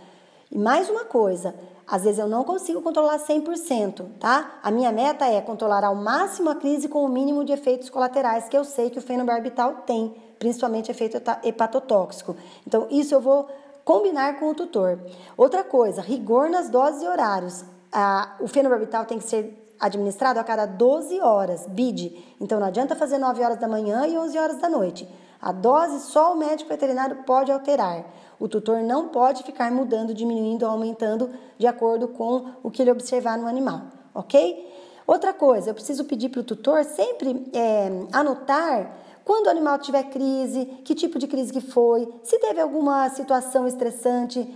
E 0.50 0.58
mais 0.58 0.90
uma 0.90 1.04
coisa, 1.04 1.54
às 1.86 2.02
vezes 2.02 2.18
eu 2.18 2.26
não 2.26 2.42
consigo 2.42 2.82
controlar 2.82 3.18
100%, 3.18 4.04
tá? 4.18 4.58
A 4.64 4.70
minha 4.72 4.90
meta 4.90 5.26
é 5.26 5.40
controlar 5.40 5.84
ao 5.84 5.94
máximo 5.94 6.50
a 6.50 6.56
crise 6.56 6.88
com 6.88 7.04
o 7.04 7.08
mínimo 7.08 7.44
de 7.44 7.52
efeitos 7.52 7.88
colaterais 7.88 8.48
que 8.48 8.58
eu 8.58 8.64
sei 8.64 8.90
que 8.90 8.98
o 8.98 9.02
fenobarbital 9.02 9.82
tem, 9.86 10.12
principalmente 10.40 10.90
efeito 10.90 11.22
hepatotóxico. 11.44 12.34
Então, 12.66 12.88
isso 12.90 13.14
eu 13.14 13.20
vou 13.20 13.46
combinar 13.86 14.40
com 14.40 14.50
o 14.50 14.54
tutor. 14.54 14.98
Outra 15.36 15.62
coisa, 15.62 16.02
rigor 16.02 16.50
nas 16.50 16.68
doses 16.68 17.02
e 17.02 17.06
horários. 17.06 17.64
Ah, 17.92 18.34
o 18.40 18.48
fenobarbital 18.48 19.04
tem 19.04 19.18
que 19.18 19.24
ser 19.24 19.64
administrado 19.78 20.40
a 20.40 20.44
cada 20.44 20.66
12 20.66 21.20
horas, 21.20 21.66
BID. 21.68 22.34
Então, 22.40 22.58
não 22.58 22.66
adianta 22.66 22.96
fazer 22.96 23.16
9 23.16 23.44
horas 23.44 23.60
da 23.60 23.68
manhã 23.68 24.04
e 24.04 24.18
11 24.18 24.38
horas 24.38 24.60
da 24.60 24.68
noite. 24.68 25.08
A 25.40 25.52
dose 25.52 26.00
só 26.00 26.32
o 26.32 26.36
médico 26.36 26.68
veterinário 26.68 27.22
pode 27.24 27.52
alterar. 27.52 28.04
O 28.40 28.48
tutor 28.48 28.82
não 28.82 29.08
pode 29.08 29.44
ficar 29.44 29.70
mudando, 29.70 30.12
diminuindo 30.12 30.64
ou 30.64 30.72
aumentando 30.72 31.30
de 31.56 31.68
acordo 31.68 32.08
com 32.08 32.54
o 32.64 32.70
que 32.72 32.82
ele 32.82 32.90
observar 32.90 33.38
no 33.38 33.46
animal, 33.46 33.82
ok? 34.12 34.74
Outra 35.06 35.32
coisa, 35.32 35.70
eu 35.70 35.74
preciso 35.74 36.04
pedir 36.04 36.30
para 36.30 36.40
o 36.40 36.44
tutor 36.44 36.82
sempre 36.84 37.48
é, 37.54 37.88
anotar 38.12 38.90
quando 39.26 39.48
o 39.48 39.50
animal 39.50 39.76
tiver 39.80 40.04
crise, 40.04 40.66
que 40.84 40.94
tipo 40.94 41.18
de 41.18 41.26
crise 41.26 41.52
que 41.52 41.60
foi, 41.60 42.08
se 42.22 42.38
teve 42.38 42.60
alguma 42.60 43.08
situação 43.08 43.66
estressante 43.66 44.48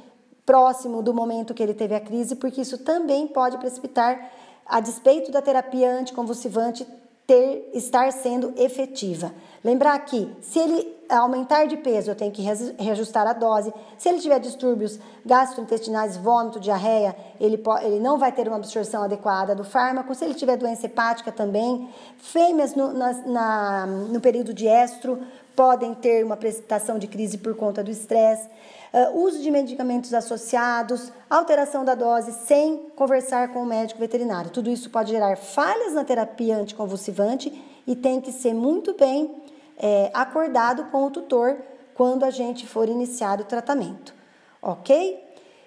próximo 0.46 1.02
do 1.02 1.12
momento 1.12 1.52
que 1.52 1.60
ele 1.60 1.74
teve 1.74 1.92
a 1.92 2.00
crise, 2.00 2.36
porque 2.36 2.60
isso 2.60 2.78
também 2.78 3.26
pode 3.26 3.58
precipitar, 3.58 4.30
a 4.64 4.78
despeito 4.78 5.32
da 5.32 5.42
terapia 5.42 5.90
anticonvulsivante 5.90 6.86
ter, 7.30 7.70
estar 7.75 8.12
sendo 8.12 8.52
efetiva. 8.56 9.32
Lembrar 9.62 9.96
que 10.00 10.28
se 10.40 10.58
ele 10.58 10.96
aumentar 11.08 11.66
de 11.66 11.76
peso, 11.76 12.10
eu 12.10 12.16
tenho 12.16 12.32
que 12.32 12.42
reajustar 12.42 13.25
a 13.25 13.32
dose. 13.32 13.72
Se 13.96 14.08
ele 14.08 14.18
tiver 14.18 14.40
distúrbios 14.40 14.99
gastrointestinais, 15.25 16.16
vômito, 16.16 16.58
diarreia, 16.58 17.14
ele, 17.38 17.56
pode, 17.56 17.84
ele 17.84 18.00
não 18.00 18.18
vai 18.18 18.32
ter 18.32 18.49
uma 18.49 18.56
absorção 18.56 19.04
adequada 19.04 19.54
do 19.54 19.62
fármaco. 19.62 20.12
Se 20.12 20.25
ele 20.25 20.34
tiver 20.34 20.56
doença 20.56 20.87
hepática 20.87 21.30
também. 21.30 21.88
Fêmeas 22.18 22.75
no, 22.75 22.92
na, 22.92 23.12
na, 23.12 23.87
no 23.87 24.20
período 24.20 24.52
de 24.52 24.66
estro 24.66 25.20
podem 25.54 25.94
ter 25.94 26.25
uma 26.25 26.37
precipitação 26.37 26.99
de 26.99 27.06
crise 27.06 27.38
por 27.38 27.54
conta 27.54 27.84
do 27.84 27.92
estresse. 27.92 28.49
Uh, 28.92 29.23
uso 29.23 29.40
de 29.40 29.50
medicamentos 29.52 30.12
associados, 30.12 31.12
alteração 31.28 31.85
da 31.85 31.94
dose 31.94 32.32
sem 32.44 32.90
conversar 32.97 33.52
com 33.52 33.62
o 33.62 33.66
médico 33.66 34.00
veterinário. 34.00 34.50
Tudo 34.50 34.68
isso 34.68 34.90
pode 34.90 35.12
gerar 35.12 35.37
falhas 35.37 35.92
na 35.92 36.04
terapia 36.04 36.56
anticonvulsivante 36.56 37.52
e 37.87 37.94
tem 37.94 38.20
que 38.20 38.32
ser 38.32 38.52
muito 38.52 38.94
bem 38.94 39.32
é, 39.78 40.11
acordado 40.12 40.87
com 40.87 41.04
o 41.04 41.11
tutor 41.11 41.56
quando 41.94 42.25
a 42.25 42.30
gente 42.30 42.66
for 42.66 42.88
iniciar 42.88 43.40
o 43.40 43.44
tratamento, 43.44 44.12
ok? 44.61 45.23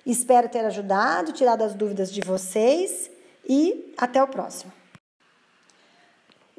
Espero 0.05 0.49
ter 0.49 0.65
ajudado, 0.65 1.31
tirado 1.31 1.61
as 1.63 1.73
dúvidas 1.73 2.11
de 2.11 2.21
vocês 2.21 3.09
e 3.47 3.93
até 3.97 4.21
o 4.21 4.27
próximo. 4.27 4.82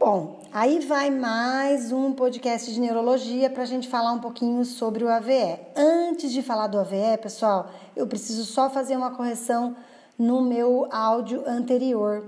Bom, 0.07 0.37
aí 0.53 0.81
vai 0.81 1.09
mais 1.09 1.91
um 1.91 2.13
podcast 2.13 2.71
de 2.71 2.79
neurologia 2.79 3.49
para 3.49 3.63
a 3.63 3.67
gente 3.67 3.89
falar 3.89 4.13
um 4.13 4.19
pouquinho 4.19 4.63
sobre 4.63 5.03
o 5.03 5.09
AVE. 5.09 5.59
Antes 5.75 6.31
de 6.31 6.43
falar 6.43 6.67
do 6.67 6.79
AVE, 6.79 7.17
pessoal, 7.23 7.71
eu 7.97 8.07
preciso 8.07 8.45
só 8.45 8.69
fazer 8.69 8.99
uma 8.99 9.13
correção 9.13 9.75
no 10.19 10.43
meu 10.43 10.87
áudio 10.91 11.43
anterior. 11.47 12.23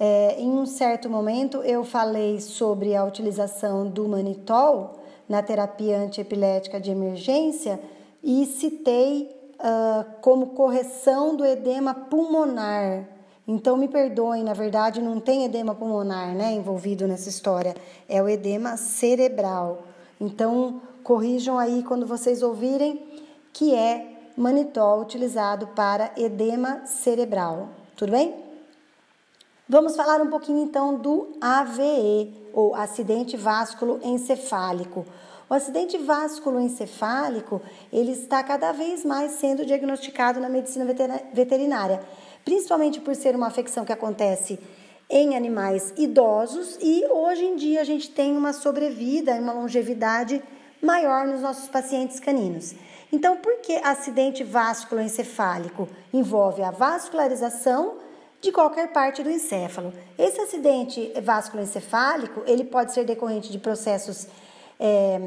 É, 0.00 0.34
em 0.40 0.50
um 0.50 0.66
certo 0.66 1.08
momento 1.08 1.58
eu 1.58 1.84
falei 1.84 2.40
sobre 2.40 2.96
a 2.96 3.04
utilização 3.04 3.88
do 3.88 4.08
manitol 4.08 4.98
na 5.28 5.40
terapia 5.44 6.00
antiepilética 6.00 6.80
de 6.80 6.90
emergência 6.90 7.78
e 8.20 8.44
citei 8.46 9.30
uh, 9.60 10.20
como 10.20 10.48
correção 10.56 11.36
do 11.36 11.46
edema 11.46 11.94
pulmonar 11.94 13.15
então 13.46 13.76
me 13.76 13.88
perdoem, 13.88 14.42
na 14.42 14.52
verdade 14.52 15.00
não 15.00 15.20
tem 15.20 15.44
edema 15.44 15.74
pulmonar, 15.74 16.34
né, 16.34 16.52
envolvido 16.52 17.06
nessa 17.06 17.28
história, 17.28 17.74
é 18.08 18.22
o 18.22 18.28
edema 18.28 18.76
cerebral. 18.76 19.82
Então 20.20 20.80
corrijam 21.02 21.58
aí 21.58 21.82
quando 21.82 22.06
vocês 22.06 22.42
ouvirem 22.42 23.06
que 23.52 23.74
é 23.74 24.30
manitol 24.36 25.00
utilizado 25.00 25.68
para 25.68 26.10
edema 26.16 26.84
cerebral. 26.86 27.68
Tudo 27.96 28.12
bem? 28.12 28.34
Vamos 29.68 29.96
falar 29.96 30.20
um 30.20 30.28
pouquinho 30.28 30.62
então 30.62 30.96
do 30.96 31.28
AVE, 31.40 32.32
ou 32.52 32.74
acidente 32.74 33.36
vasculo 33.36 34.00
encefálico. 34.02 35.04
O 35.48 35.54
acidente 35.54 35.96
vasculo 35.98 36.60
encefálico, 36.60 37.62
ele 37.92 38.12
está 38.12 38.42
cada 38.42 38.72
vez 38.72 39.04
mais 39.04 39.32
sendo 39.32 39.64
diagnosticado 39.64 40.40
na 40.40 40.48
medicina 40.48 40.84
veterinária 41.32 42.00
principalmente 42.46 43.00
por 43.00 43.16
ser 43.16 43.34
uma 43.34 43.48
afecção 43.48 43.84
que 43.84 43.92
acontece 43.92 44.58
em 45.10 45.36
animais 45.36 45.92
idosos 45.96 46.78
e 46.80 47.04
hoje 47.10 47.44
em 47.44 47.56
dia 47.56 47.80
a 47.80 47.84
gente 47.84 48.08
tem 48.08 48.36
uma 48.36 48.52
sobrevida 48.52 49.34
e 49.34 49.40
uma 49.40 49.52
longevidade 49.52 50.40
maior 50.80 51.26
nos 51.26 51.40
nossos 51.40 51.68
pacientes 51.68 52.20
caninos. 52.20 52.72
Então, 53.12 53.36
por 53.38 53.56
que 53.60 53.74
acidente 53.76 54.44
vasculoencefálico? 54.44 55.88
Envolve 56.12 56.62
a 56.62 56.70
vascularização 56.70 57.96
de 58.40 58.52
qualquer 58.52 58.92
parte 58.92 59.24
do 59.24 59.30
encéfalo. 59.30 59.92
Esse 60.16 60.40
acidente 60.40 61.12
vasculoencefálico, 61.20 62.42
ele 62.46 62.62
pode 62.62 62.94
ser 62.94 63.04
decorrente 63.04 63.50
de 63.50 63.58
processos 63.58 64.28
é, 64.78 65.18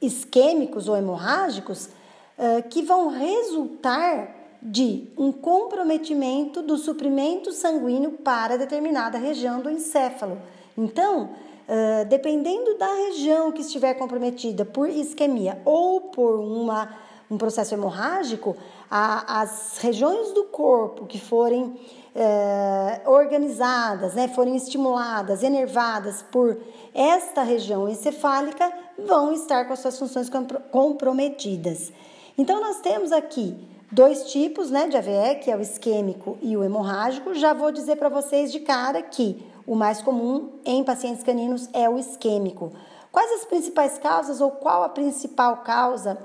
isquêmicos 0.00 0.88
ou 0.88 0.96
hemorrágicos 0.96 1.88
é, 2.36 2.62
que 2.62 2.82
vão 2.82 3.08
resultar 3.08 4.44
de 4.64 5.08
um 5.18 5.30
comprometimento 5.30 6.62
do 6.62 6.78
suprimento 6.78 7.52
sanguíneo 7.52 8.12
para 8.12 8.56
determinada 8.56 9.18
região 9.18 9.60
do 9.60 9.68
encéfalo. 9.68 10.38
Então, 10.76 11.24
uh, 11.68 12.04
dependendo 12.08 12.78
da 12.78 12.90
região 13.06 13.52
que 13.52 13.60
estiver 13.60 13.92
comprometida 13.92 14.64
por 14.64 14.88
isquemia 14.88 15.60
ou 15.66 16.00
por 16.00 16.40
uma, 16.40 16.96
um 17.34 17.38
processo 17.38 17.74
hemorrágico, 17.74 18.56
a, 18.90 19.40
as 19.42 19.78
regiões 19.78 20.32
do 20.32 20.44
corpo 20.44 21.06
que 21.06 21.20
forem 21.20 21.62
uh, 21.64 23.10
organizadas, 23.10 24.14
né, 24.14 24.28
forem 24.28 24.56
estimuladas, 24.56 25.42
enervadas 25.42 26.22
por 26.22 26.56
esta 26.94 27.42
região 27.42 27.88
encefálica, 27.88 28.72
vão 28.98 29.32
estar 29.32 29.64
com 29.66 29.72
as 29.72 29.80
suas 29.80 29.98
funções 29.98 30.30
comprometidas. 30.70 31.92
Então, 32.38 32.60
nós 32.60 32.80
temos 32.80 33.12
aqui 33.12 33.56
dois 33.90 34.30
tipos 34.30 34.70
né, 34.70 34.88
de 34.88 34.96
AVE, 34.96 35.40
que 35.42 35.50
é 35.50 35.56
o 35.56 35.60
isquêmico 35.60 36.38
e 36.40 36.56
o 36.56 36.64
hemorrágico. 36.64 37.34
Já 37.34 37.52
vou 37.52 37.70
dizer 37.70 37.96
para 37.96 38.08
vocês 38.08 38.50
de 38.50 38.60
cara 38.60 39.02
que 39.02 39.44
o 39.66 39.74
mais 39.74 40.02
comum 40.02 40.52
em 40.64 40.84
pacientes 40.84 41.22
caninos 41.22 41.68
é 41.72 41.88
o 41.88 41.98
isquêmico. 41.98 42.72
Quais 43.10 43.30
as 43.40 43.44
principais 43.44 43.96
causas 43.98 44.40
ou 44.40 44.50
qual 44.50 44.82
a 44.82 44.88
principal 44.88 45.58
causa 45.58 46.18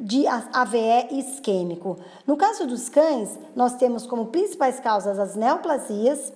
de 0.00 0.26
AVE 0.26 1.08
isquêmico? 1.12 1.98
No 2.26 2.36
caso 2.36 2.66
dos 2.66 2.88
cães, 2.88 3.38
nós 3.54 3.74
temos 3.74 4.06
como 4.06 4.26
principais 4.26 4.80
causas 4.80 5.18
as 5.18 5.36
neoplasias 5.36 6.32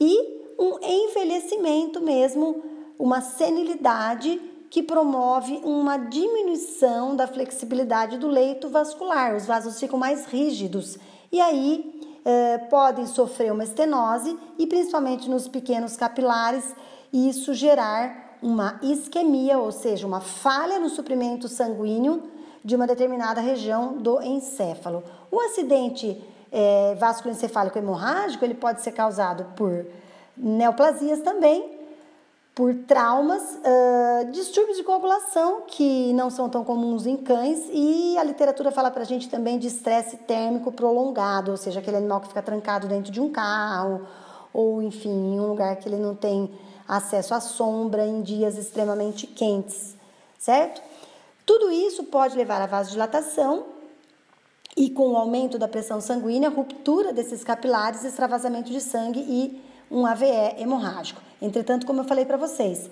e 0.00 0.40
um 0.58 0.78
envelhecimento 0.82 2.00
mesmo, 2.00 2.62
uma 2.98 3.20
senilidade 3.20 4.40
que 4.70 4.82
promove 4.82 5.60
uma 5.64 5.96
diminuição 5.96 7.16
da 7.16 7.26
flexibilidade 7.26 8.18
do 8.18 8.28
leito 8.28 8.68
vascular. 8.68 9.34
Os 9.34 9.46
vasos 9.46 9.80
ficam 9.80 9.98
mais 9.98 10.26
rígidos 10.26 10.96
e 11.32 11.40
aí 11.40 12.00
eh, 12.24 12.58
podem 12.70 13.06
sofrer 13.06 13.52
uma 13.52 13.64
estenose 13.64 14.38
e 14.58 14.66
principalmente 14.66 15.28
nos 15.28 15.48
pequenos 15.48 15.96
capilares 15.96 16.74
isso 17.12 17.52
gerar 17.52 18.38
uma 18.42 18.78
isquemia, 18.82 19.58
ou 19.58 19.72
seja, 19.72 20.06
uma 20.06 20.20
falha 20.20 20.78
no 20.78 20.88
suprimento 20.88 21.48
sanguíneo 21.48 22.22
de 22.64 22.76
uma 22.76 22.86
determinada 22.86 23.40
região 23.40 23.96
do 23.96 24.20
encéfalo. 24.22 25.02
O 25.30 25.40
acidente 25.40 26.22
é, 26.52 26.94
vasculoencefálico 26.96 27.78
hemorrágico 27.78 28.44
ele 28.44 28.54
pode 28.54 28.82
ser 28.82 28.92
causado 28.92 29.44
por 29.56 29.86
neoplasias 30.36 31.20
também, 31.20 31.78
por 32.54 32.74
traumas, 32.74 33.42
uh, 33.42 34.30
distúrbios 34.32 34.76
de 34.76 34.82
coagulação 34.82 35.62
que 35.66 36.12
não 36.12 36.28
são 36.28 36.48
tão 36.48 36.64
comuns 36.64 37.06
em 37.06 37.16
cães 37.16 37.60
e 37.72 38.18
a 38.18 38.24
literatura 38.24 38.70
fala 38.70 38.90
para 38.90 39.02
a 39.02 39.06
gente 39.06 39.28
também 39.30 39.58
de 39.58 39.68
estresse 39.68 40.16
térmico 40.18 40.72
prolongado, 40.72 41.52
ou 41.52 41.56
seja, 41.56 41.80
aquele 41.80 41.96
animal 41.96 42.20
que 42.20 42.28
fica 42.28 42.42
trancado 42.42 42.88
dentro 42.88 43.10
de 43.10 43.20
um 43.20 43.30
carro 43.30 44.06
ou 44.52 44.82
enfim 44.82 45.08
em 45.08 45.40
um 45.40 45.46
lugar 45.46 45.76
que 45.76 45.88
ele 45.88 45.96
não 45.96 46.14
tem 46.14 46.50
acesso 46.86 47.32
à 47.34 47.40
sombra 47.40 48.04
em 48.04 48.20
dias 48.20 48.58
extremamente 48.58 49.26
quentes, 49.26 49.96
certo? 50.38 50.82
Tudo 51.50 51.68
isso 51.72 52.04
pode 52.04 52.36
levar 52.36 52.62
à 52.62 52.66
vasodilatação 52.66 53.66
e, 54.76 54.88
com 54.88 55.08
o 55.10 55.16
aumento 55.16 55.58
da 55.58 55.66
pressão 55.66 56.00
sanguínea, 56.00 56.48
ruptura 56.48 57.12
desses 57.12 57.42
capilares, 57.42 58.04
extravasamento 58.04 58.70
de 58.70 58.80
sangue 58.80 59.18
e 59.18 59.60
um 59.90 60.06
AVE 60.06 60.30
hemorrágico. 60.58 61.20
Entretanto, 61.42 61.86
como 61.88 62.02
eu 62.02 62.04
falei 62.04 62.24
para 62.24 62.36
vocês, 62.36 62.88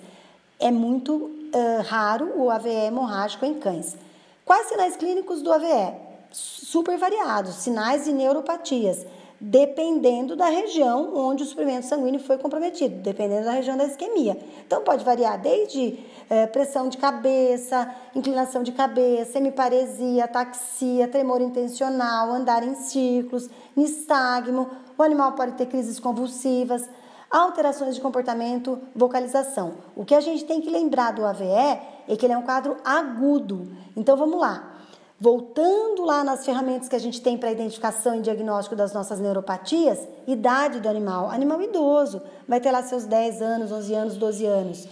é 0.59 0.69
muito 0.71 1.13
uh, 1.15 1.81
raro 1.87 2.33
o 2.35 2.51
AVE 2.51 2.67
hemorrágico 2.67 3.45
em 3.45 3.53
cães. 3.53 3.95
Quais 4.43 4.67
sinais 4.67 4.97
clínicos 4.97 5.41
do 5.41 5.53
AVE? 5.53 5.95
Super 6.29 6.97
variados, 6.97 7.55
sinais 7.55 8.03
de 8.03 8.11
neuropatias 8.11 9.05
dependendo 9.39 10.35
da 10.35 10.47
região 10.47 11.15
onde 11.15 11.43
o 11.43 11.45
suprimento 11.45 11.85
sanguíneo 11.85 12.19
foi 12.19 12.37
comprometido, 12.37 12.95
dependendo 13.01 13.45
da 13.45 13.51
região 13.51 13.77
da 13.77 13.85
isquemia. 13.85 14.37
Então, 14.65 14.83
pode 14.83 15.05
variar 15.05 15.39
desde 15.39 15.99
é, 16.29 16.45
pressão 16.45 16.89
de 16.89 16.97
cabeça, 16.97 17.93
inclinação 18.13 18.63
de 18.63 18.71
cabeça, 18.71 19.37
hemiparesia, 19.37 20.25
ataxia, 20.25 21.07
tremor 21.07 21.41
intencional, 21.41 22.31
andar 22.31 22.63
em 22.63 22.75
círculos, 22.75 23.49
nistagmo, 23.75 24.69
o 24.97 25.03
animal 25.03 25.31
pode 25.31 25.53
ter 25.53 25.65
crises 25.67 25.97
convulsivas, 25.97 26.89
alterações 27.31 27.95
de 27.95 28.01
comportamento, 28.01 28.77
vocalização. 28.93 29.75
O 29.95 30.03
que 30.03 30.13
a 30.13 30.19
gente 30.19 30.43
tem 30.43 30.59
que 30.59 30.69
lembrar 30.69 31.11
do 31.11 31.25
AVE 31.25 31.45
é 31.45 32.15
que 32.17 32.25
ele 32.25 32.33
é 32.33 32.37
um 32.37 32.41
quadro 32.41 32.75
agudo. 32.83 33.71
Então, 33.95 34.17
vamos 34.17 34.39
lá. 34.39 34.78
Voltando 35.21 36.05
lá 36.05 36.23
nas 36.23 36.45
ferramentas 36.45 36.87
que 36.87 36.95
a 36.95 36.99
gente 36.99 37.21
tem 37.21 37.37
para 37.37 37.51
identificação 37.51 38.15
e 38.15 38.21
diagnóstico 38.21 38.73
das 38.73 38.93
nossas 38.93 39.19
neuropatias, 39.19 39.99
idade 40.25 40.79
do 40.79 40.87
animal, 40.87 41.29
animal 41.29 41.61
idoso, 41.61 42.21
vai 42.47 42.61
ter 42.61 42.71
lá 42.71 42.81
seus 42.83 43.03
10 43.03 43.41
anos, 43.41 43.69
11 43.69 43.93
anos, 43.93 44.17
12 44.17 44.45
anos. 44.45 44.87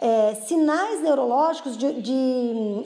É, 0.00 0.34
sinais 0.46 1.00
neurológicos 1.00 1.76
de, 1.76 2.00
de, 2.00 2.12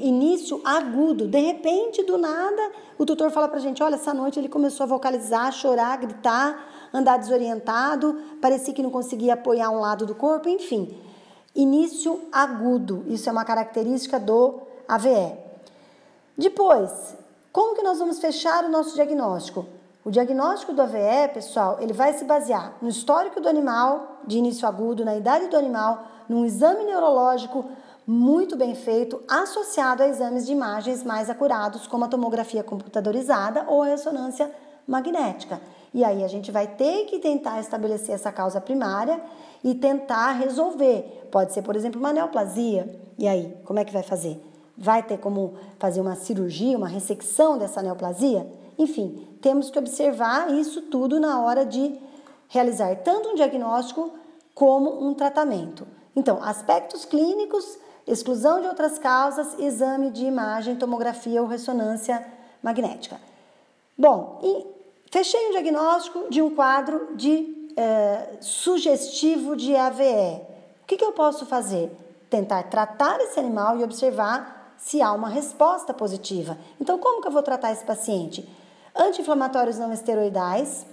início 0.00 0.61
agudo. 0.64 1.26
De 1.26 1.40
repente, 1.40 2.02
do 2.02 2.18
nada, 2.18 2.72
o 2.98 3.07
tutor 3.07 3.31
fala 3.31 3.48
pra 3.48 3.59
gente: 3.59 3.83
olha, 3.83 3.94
essa 3.94 4.12
noite 4.12 4.38
ele 4.38 4.48
começou 4.48 4.85
a 4.85 4.87
vocalizar, 4.87 5.50
chorar, 5.50 5.96
gritar, 5.96 6.90
andar 6.92 7.16
desorientado, 7.16 8.18
parecia 8.40 8.74
que 8.74 8.83
não 8.83 8.90
conseguia 8.90 9.33
apoiar 9.33 9.70
um 9.70 9.81
lado 9.81 10.05
do 10.05 10.14
corpo, 10.14 10.46
enfim. 10.46 10.94
Início 11.55 12.20
agudo, 12.31 13.05
isso 13.09 13.31
é 13.31 13.33
uma 13.33 13.44
característica 13.46 14.20
do 14.20 14.61
AVE. 14.87 15.41
Depois, 16.37 17.16
como 17.53 17.75
que 17.75 17.83
nós 17.83 17.99
vamos 17.99 18.18
fechar 18.18 18.64
o 18.64 18.71
nosso 18.71 18.95
diagnóstico? 18.95 19.66
O 20.05 20.11
diagnóstico 20.11 20.73
do 20.73 20.83
AVE, 20.83 21.33
pessoal, 21.33 21.79
ele 21.81 21.92
vai 21.92 22.12
se 22.14 22.25
basear 22.25 22.75
no 22.83 22.88
histórico 22.88 23.40
do 23.40 23.49
animal, 23.49 24.21
de 24.27 24.38
início 24.38 24.66
agudo, 24.66 25.05
na 25.05 25.16
idade 25.16 25.47
do 25.47 25.57
animal, 25.57 26.05
num 26.29 26.45
exame 26.45 26.85
neurológico 26.85 27.64
muito 28.07 28.57
bem 28.57 28.75
feito, 28.75 29.23
associado 29.29 30.03
a 30.03 30.09
exames 30.09 30.47
de 30.47 30.53
imagens 30.53 31.05
mais 31.05 31.31
acurados, 31.31 31.87
como 31.87 32.05
a 32.05 32.09
tomografia 32.09 32.64
computadorizada 32.64 33.64
ou 33.68 33.83
a 33.83 33.87
ressonância 33.87 34.51
magnética. 34.88 35.61
E 35.95 36.03
aí 36.03 36.25
a 36.25 36.29
gente 36.29 36.51
vai 36.51 36.66
ter 36.66 37.05
que 37.05 37.18
tentar 37.18 37.61
estabelecer 37.61 38.14
essa 38.14 38.33
causa 38.33 38.61
primária 38.61 39.21
e 39.62 39.75
tentar 39.75 40.33
resolver. 40.33 41.29
Pode 41.31 41.53
ser, 41.53 41.62
por 41.62 41.77
exemplo, 41.77 42.01
uma 42.01 42.12
neoplasia. 42.12 42.92
E 43.18 43.29
aí, 43.29 43.57
como 43.64 43.79
é 43.79 43.85
que 43.85 43.92
vai 43.92 44.03
fazer? 44.03 44.42
Vai 44.76 45.02
ter 45.02 45.18
como 45.18 45.54
fazer 45.78 46.00
uma 46.00 46.14
cirurgia, 46.14 46.76
uma 46.76 46.88
ressecção 46.88 47.58
dessa 47.58 47.82
neoplasia? 47.82 48.46
Enfim, 48.78 49.26
temos 49.40 49.70
que 49.70 49.78
observar 49.78 50.52
isso 50.52 50.82
tudo 50.82 51.20
na 51.20 51.40
hora 51.40 51.64
de 51.64 51.98
realizar 52.48 52.94
tanto 52.96 53.30
um 53.30 53.35
diagnóstico 53.35 54.12
como 54.54 55.06
um 55.06 55.14
tratamento. 55.14 55.87
Então, 56.14 56.42
aspectos 56.42 57.04
clínicos, 57.04 57.78
exclusão 58.06 58.61
de 58.61 58.66
outras 58.66 58.98
causas, 58.98 59.58
exame 59.58 60.11
de 60.11 60.24
imagem, 60.24 60.76
tomografia 60.76 61.40
ou 61.40 61.48
ressonância 61.48 62.24
magnética. 62.62 63.18
Bom, 63.96 64.40
fechei 65.11 65.48
um 65.48 65.52
diagnóstico 65.52 66.26
de 66.28 66.42
um 66.42 66.54
quadro 66.54 67.14
de 67.16 67.70
eh, 67.76 68.37
sugestivo 68.40 69.56
de 69.56 69.74
AVE. 69.74 70.42
O 70.82 70.87
que, 70.87 70.96
que 70.96 71.04
eu 71.04 71.12
posso 71.12 71.46
fazer? 71.46 71.90
Tentar 72.28 72.64
tratar 72.64 73.18
esse 73.20 73.38
animal 73.38 73.78
e 73.78 73.85
observar 73.85 74.62
se 74.85 75.01
há 75.01 75.12
uma 75.12 75.29
resposta 75.29 75.95
positiva. 75.95 76.59
Então, 76.81 76.99
como 76.99 77.23
que 77.23 77.29
eu 77.29 77.33
vou 77.33 77.42
tratar 77.42 77.73
esse 77.73 77.85
paciente? 77.85 78.49
Anti-inflamatórios 78.95 79.79
não 79.79 79.92
esteroidais, 79.92 80.85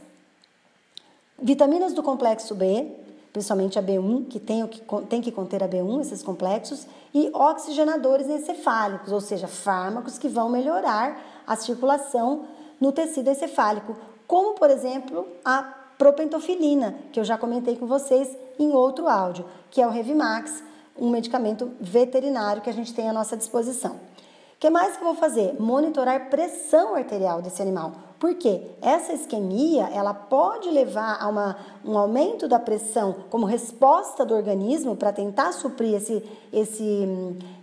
vitaminas 1.41 1.93
do 1.93 2.03
complexo 2.03 2.53
B, 2.53 2.87
principalmente 3.33 3.79
a 3.79 3.83
B1, 3.83 4.27
que 4.27 4.39
tem, 4.39 4.65
que 4.67 4.81
tem 5.09 5.21
que 5.21 5.31
conter 5.31 5.63
a 5.63 5.67
B1, 5.67 6.01
esses 6.01 6.21
complexos, 6.21 6.85
e 7.13 7.29
oxigenadores 7.33 8.27
encefálicos, 8.27 9.11
ou 9.11 9.21
seja, 9.21 9.47
fármacos 9.47 10.17
que 10.17 10.29
vão 10.29 10.49
melhorar 10.49 11.19
a 11.45 11.55
circulação 11.55 12.45
no 12.79 12.91
tecido 12.91 13.29
encefálico, 13.29 13.97
como 14.27 14.53
por 14.53 14.69
exemplo 14.69 15.27
a 15.43 15.63
propentofilina, 15.97 16.95
que 17.11 17.19
eu 17.19 17.23
já 17.23 17.37
comentei 17.37 17.75
com 17.75 17.87
vocês 17.87 18.29
em 18.57 18.71
outro 18.71 19.07
áudio, 19.07 19.45
que 19.69 19.81
é 19.81 19.87
o 19.87 19.89
Revimax, 19.89 20.63
um 20.99 21.09
medicamento 21.09 21.71
veterinário 21.79 22.61
que 22.61 22.69
a 22.69 22.73
gente 22.73 22.93
tem 22.93 23.09
à 23.09 23.13
nossa 23.13 23.37
disposição. 23.37 23.93
O 23.93 24.59
que 24.59 24.69
mais 24.69 24.97
que 24.97 25.03
eu 25.03 25.07
vou 25.07 25.15
fazer? 25.15 25.55
Monitorar 25.57 26.29
pressão 26.29 26.93
arterial 26.93 27.41
desse 27.41 27.61
animal. 27.61 27.93
Porque 28.19 28.61
essa 28.81 29.13
isquemia, 29.13 29.89
ela 29.93 30.13
pode 30.13 30.69
levar 30.69 31.17
a 31.21 31.29
uma, 31.29 31.55
um 31.85 31.97
aumento 31.97 32.45
da 32.45 32.59
pressão 32.59 33.15
como 33.29 33.45
resposta 33.45 34.25
do 34.25 34.35
organismo 34.35 34.97
para 34.97 35.13
tentar 35.13 35.53
suprir 35.53 35.95
esse, 35.95 36.21
esse, 36.51 37.07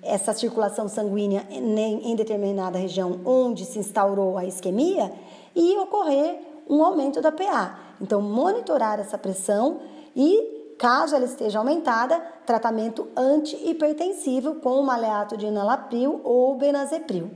essa 0.02 0.32
circulação 0.32 0.88
sanguínea 0.88 1.46
em, 1.50 2.10
em 2.10 2.16
determinada 2.16 2.78
região 2.78 3.20
onde 3.26 3.66
se 3.66 3.78
instaurou 3.78 4.38
a 4.38 4.46
isquemia 4.46 5.12
e 5.54 5.76
ocorrer 5.76 6.40
um 6.66 6.82
aumento 6.82 7.20
da 7.20 7.30
PA. 7.30 7.78
Então, 8.00 8.22
monitorar 8.22 8.98
essa 8.98 9.18
pressão 9.18 9.80
e 10.14 10.55
Caso 10.78 11.16
ela 11.16 11.24
esteja 11.24 11.58
aumentada, 11.58 12.20
tratamento 12.44 13.08
antihipertensivo 13.16 14.56
com 14.56 14.82
maleato 14.82 15.36
de 15.36 15.46
enalapril 15.46 16.20
ou 16.22 16.54
benazepril, 16.56 17.30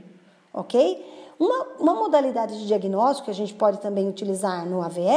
ok? 0.53 1.33
Uma, 1.39 1.65
uma 1.79 1.95
modalidade 1.95 2.55
de 2.59 2.67
diagnóstico 2.67 3.25
que 3.25 3.31
a 3.31 3.33
gente 3.33 3.53
pode 3.55 3.79
também 3.79 4.07
utilizar 4.07 4.63
no 4.67 4.79
AVE 4.81 5.07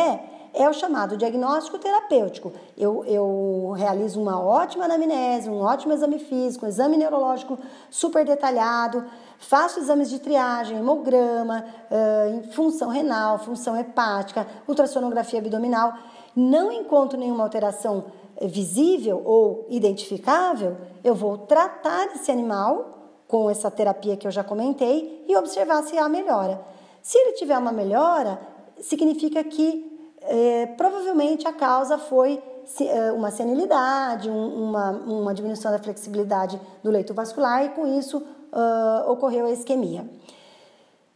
é 0.54 0.68
o 0.70 0.72
chamado 0.72 1.16
diagnóstico 1.16 1.78
terapêutico. 1.78 2.52
Eu, 2.78 3.04
eu 3.04 3.74
realizo 3.76 4.22
uma 4.22 4.40
ótima 4.40 4.84
anamnese, 4.84 5.50
um 5.50 5.60
ótimo 5.60 5.92
exame 5.92 6.18
físico, 6.20 6.64
um 6.64 6.68
exame 6.68 6.96
neurológico 6.96 7.58
super 7.90 8.24
detalhado, 8.24 9.04
faço 9.38 9.80
exames 9.80 10.08
de 10.08 10.20
triagem, 10.20 10.78
hemograma, 10.78 11.64
uh, 11.90 12.52
função 12.52 12.88
renal, 12.88 13.38
função 13.40 13.76
hepática, 13.76 14.46
ultrassonografia 14.66 15.40
abdominal 15.40 15.92
não 16.34 16.72
encontro 16.72 17.18
nenhuma 17.18 17.44
alteração 17.44 18.04
visível 18.42 19.22
ou 19.24 19.66
identificável, 19.68 20.76
eu 21.02 21.14
vou 21.14 21.38
tratar 21.38 22.06
esse 22.14 22.30
animal 22.30 22.94
com 23.28 23.48
essa 23.48 23.70
terapia 23.70 24.16
que 24.16 24.26
eu 24.26 24.30
já 24.30 24.44
comentei 24.44 25.24
e 25.28 25.36
observar 25.36 25.82
se 25.82 25.96
há 25.96 26.08
melhora. 26.08 26.60
Se 27.02 27.18
ele 27.18 27.32
tiver 27.32 27.58
uma 27.58 27.72
melhora, 27.72 28.38
significa 28.80 29.42
que 29.44 29.92
é, 30.22 30.66
provavelmente 30.66 31.46
a 31.46 31.52
causa 31.52 31.98
foi 31.98 32.42
é, 32.80 33.12
uma 33.12 33.30
senilidade, 33.30 34.30
um, 34.30 34.68
uma, 34.68 34.90
uma 34.90 35.34
diminuição 35.34 35.70
da 35.70 35.78
flexibilidade 35.78 36.60
do 36.82 36.90
leito 36.90 37.12
vascular 37.12 37.64
e 37.64 37.68
com 37.70 37.86
isso 37.86 38.18
uh, 38.18 39.10
ocorreu 39.10 39.46
a 39.46 39.50
isquemia. 39.50 40.08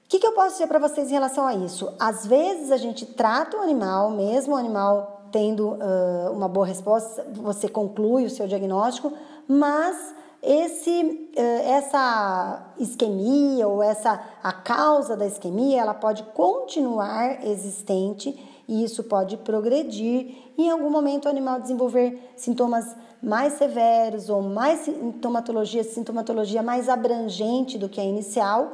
O 0.08 0.10
que, 0.10 0.20
que 0.20 0.26
eu 0.26 0.32
posso 0.32 0.52
dizer 0.52 0.66
para 0.68 0.78
vocês 0.78 1.10
em 1.10 1.12
relação 1.12 1.46
a 1.46 1.54
isso? 1.54 1.92
Às 2.00 2.24
vezes 2.24 2.72
a 2.72 2.78
gente 2.78 3.04
trata 3.04 3.58
o 3.58 3.60
animal, 3.60 4.10
mesmo 4.10 4.54
o 4.54 4.56
animal 4.56 5.28
tendo 5.30 5.72
uh, 5.72 6.32
uma 6.32 6.48
boa 6.48 6.64
resposta, 6.64 7.26
você 7.34 7.68
conclui 7.68 8.24
o 8.24 8.30
seu 8.30 8.48
diagnóstico, 8.48 9.12
mas 9.46 10.14
esse, 10.42 11.30
essa 11.36 12.72
isquemia 12.78 13.68
ou 13.68 13.82
essa 13.82 14.18
a 14.42 14.50
causa 14.50 15.14
da 15.14 15.26
isquemia, 15.26 15.78
ela 15.78 15.92
pode 15.92 16.22
continuar 16.32 17.46
existente 17.46 18.34
e 18.66 18.82
isso 18.82 19.04
pode 19.04 19.36
progredir 19.36 20.36
em 20.56 20.70
algum 20.70 20.88
momento 20.88 21.26
o 21.26 21.28
animal 21.28 21.60
desenvolver 21.60 22.32
sintomas 22.34 22.96
mais 23.22 23.52
severos 23.54 24.30
ou 24.30 24.40
mais 24.40 24.80
sintomatologia, 24.80 25.84
sintomatologia 25.84 26.62
mais 26.62 26.88
abrangente 26.88 27.76
do 27.76 27.90
que 27.90 28.00
a 28.00 28.04
inicial, 28.04 28.72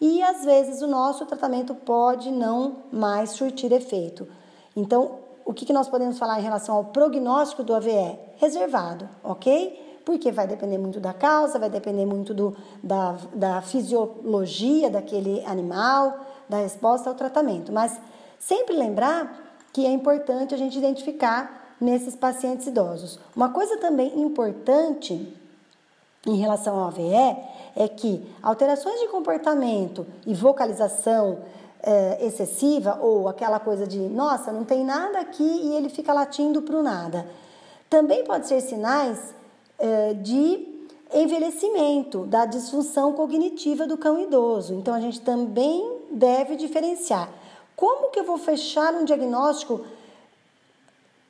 e 0.00 0.22
às 0.22 0.44
vezes 0.44 0.80
o 0.80 0.86
nosso 0.86 1.26
tratamento 1.26 1.74
pode 1.74 2.30
não 2.30 2.76
mais 2.90 3.30
surtir 3.30 3.70
efeito. 3.72 4.26
Então, 4.74 5.18
o 5.44 5.52
que, 5.52 5.72
nós 5.72 5.88
podemos 5.88 6.18
falar 6.18 6.38
em 6.38 6.42
relação 6.42 6.76
ao 6.76 6.84
prognóstico 6.84 7.62
do 7.62 7.74
AVE? 7.74 8.18
Reservado, 8.36 9.08
ok? 9.22 10.00
Porque 10.04 10.30
vai 10.30 10.46
depender 10.46 10.78
muito 10.78 11.00
da 11.00 11.12
causa, 11.12 11.58
vai 11.58 11.68
depender 11.68 12.06
muito 12.06 12.32
do, 12.32 12.56
da, 12.82 13.16
da 13.34 13.60
fisiologia 13.60 14.88
daquele 14.88 15.44
animal, 15.44 16.20
da 16.48 16.58
resposta 16.58 17.10
ao 17.10 17.16
tratamento. 17.16 17.72
Mas 17.72 18.00
sempre 18.38 18.76
lembrar 18.76 19.58
que 19.72 19.84
é 19.84 19.90
importante 19.90 20.54
a 20.54 20.58
gente 20.58 20.78
identificar 20.78 21.74
nesses 21.80 22.14
pacientes 22.14 22.66
idosos. 22.66 23.18
Uma 23.34 23.48
coisa 23.50 23.76
também 23.78 24.20
importante 24.20 25.36
em 26.26 26.36
relação 26.36 26.78
ao 26.78 26.88
AVE 26.88 27.14
é 27.76 27.88
que 27.88 28.26
alterações 28.42 29.00
de 29.00 29.08
comportamento 29.08 30.06
e 30.26 30.34
vocalização 30.34 31.38
é, 31.82 32.26
excessiva 32.26 32.98
ou 33.00 33.28
aquela 33.28 33.58
coisa 33.58 33.86
de 33.86 33.98
nossa, 33.98 34.52
não 34.52 34.64
tem 34.64 34.84
nada 34.84 35.20
aqui 35.20 35.42
e 35.42 35.74
ele 35.74 35.88
fica 35.88 36.12
latindo 36.12 36.62
para 36.62 36.76
o 36.76 36.82
nada. 36.82 37.26
Também 37.88 38.22
pode 38.24 38.46
ser 38.46 38.60
sinais 38.60 39.34
é, 39.78 40.14
de 40.14 40.68
envelhecimento, 41.12 42.24
da 42.26 42.44
disfunção 42.44 43.12
cognitiva 43.14 43.86
do 43.86 43.96
cão 43.96 44.20
idoso. 44.20 44.74
Então 44.74 44.94
a 44.94 45.00
gente 45.00 45.20
também 45.20 46.02
deve 46.10 46.54
diferenciar. 46.54 47.28
Como 47.74 48.10
que 48.10 48.20
eu 48.20 48.24
vou 48.24 48.38
fechar 48.38 48.94
um 48.94 49.04
diagnóstico 49.04 49.80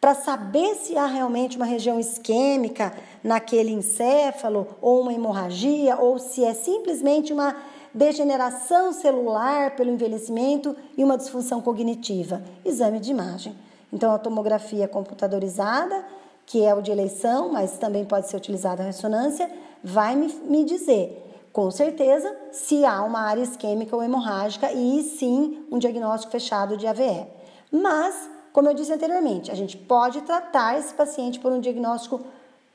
para 0.00 0.14
saber 0.14 0.76
se 0.76 0.96
há 0.96 1.06
realmente 1.06 1.56
uma 1.56 1.66
região 1.66 2.00
isquêmica 2.00 2.92
naquele 3.22 3.70
encéfalo 3.70 4.66
ou 4.80 5.02
uma 5.02 5.12
hemorragia 5.12 5.96
ou 5.96 6.18
se 6.18 6.42
é 6.42 6.54
simplesmente 6.54 7.32
uma 7.32 7.54
degeneração 7.92 8.92
celular 8.92 9.76
pelo 9.76 9.90
envelhecimento 9.90 10.74
e 10.96 11.04
uma 11.04 11.18
disfunção 11.18 11.60
cognitiva. 11.60 12.42
Exame 12.64 12.98
de 12.98 13.10
imagem. 13.10 13.54
Então, 13.92 14.12
a 14.12 14.18
tomografia 14.18 14.88
computadorizada, 14.88 16.04
que 16.46 16.64
é 16.64 16.72
o 16.74 16.80
de 16.80 16.90
eleição, 16.90 17.52
mas 17.52 17.76
também 17.76 18.04
pode 18.04 18.28
ser 18.28 18.36
utilizada 18.36 18.82
a 18.82 18.86
ressonância, 18.86 19.50
vai 19.82 20.14
me, 20.14 20.32
me 20.44 20.64
dizer 20.64 21.26
com 21.52 21.68
certeza 21.70 22.34
se 22.52 22.84
há 22.84 23.02
uma 23.02 23.20
área 23.20 23.42
isquêmica 23.42 23.94
ou 23.94 24.02
hemorrágica 24.02 24.72
e 24.72 25.02
sim 25.02 25.66
um 25.70 25.78
diagnóstico 25.78 26.30
fechado 26.30 26.76
de 26.76 26.86
AVE. 26.86 27.26
Mas, 27.72 28.30
como 28.52 28.68
eu 28.68 28.74
disse 28.74 28.92
anteriormente, 28.92 29.50
a 29.50 29.54
gente 29.54 29.76
pode 29.76 30.22
tratar 30.22 30.78
esse 30.78 30.92
paciente 30.94 31.38
por 31.38 31.52
um 31.52 31.60
diagnóstico 31.60 32.24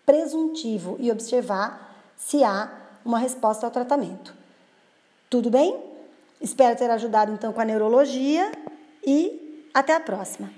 presuntivo 0.05 0.95
e 0.99 1.11
observar 1.11 1.95
se 2.15 2.43
há 2.43 2.71
uma 3.03 3.19
resposta 3.19 3.65
ao 3.65 3.71
tratamento. 3.71 4.33
Tudo 5.29 5.49
bem? 5.49 5.77
Espero 6.39 6.77
ter 6.77 6.89
ajudado 6.89 7.31
então 7.31 7.51
com 7.51 7.61
a 7.61 7.65
neurologia 7.65 8.51
e 9.05 9.69
até 9.73 9.93
a 9.95 9.99
próxima. 9.99 10.49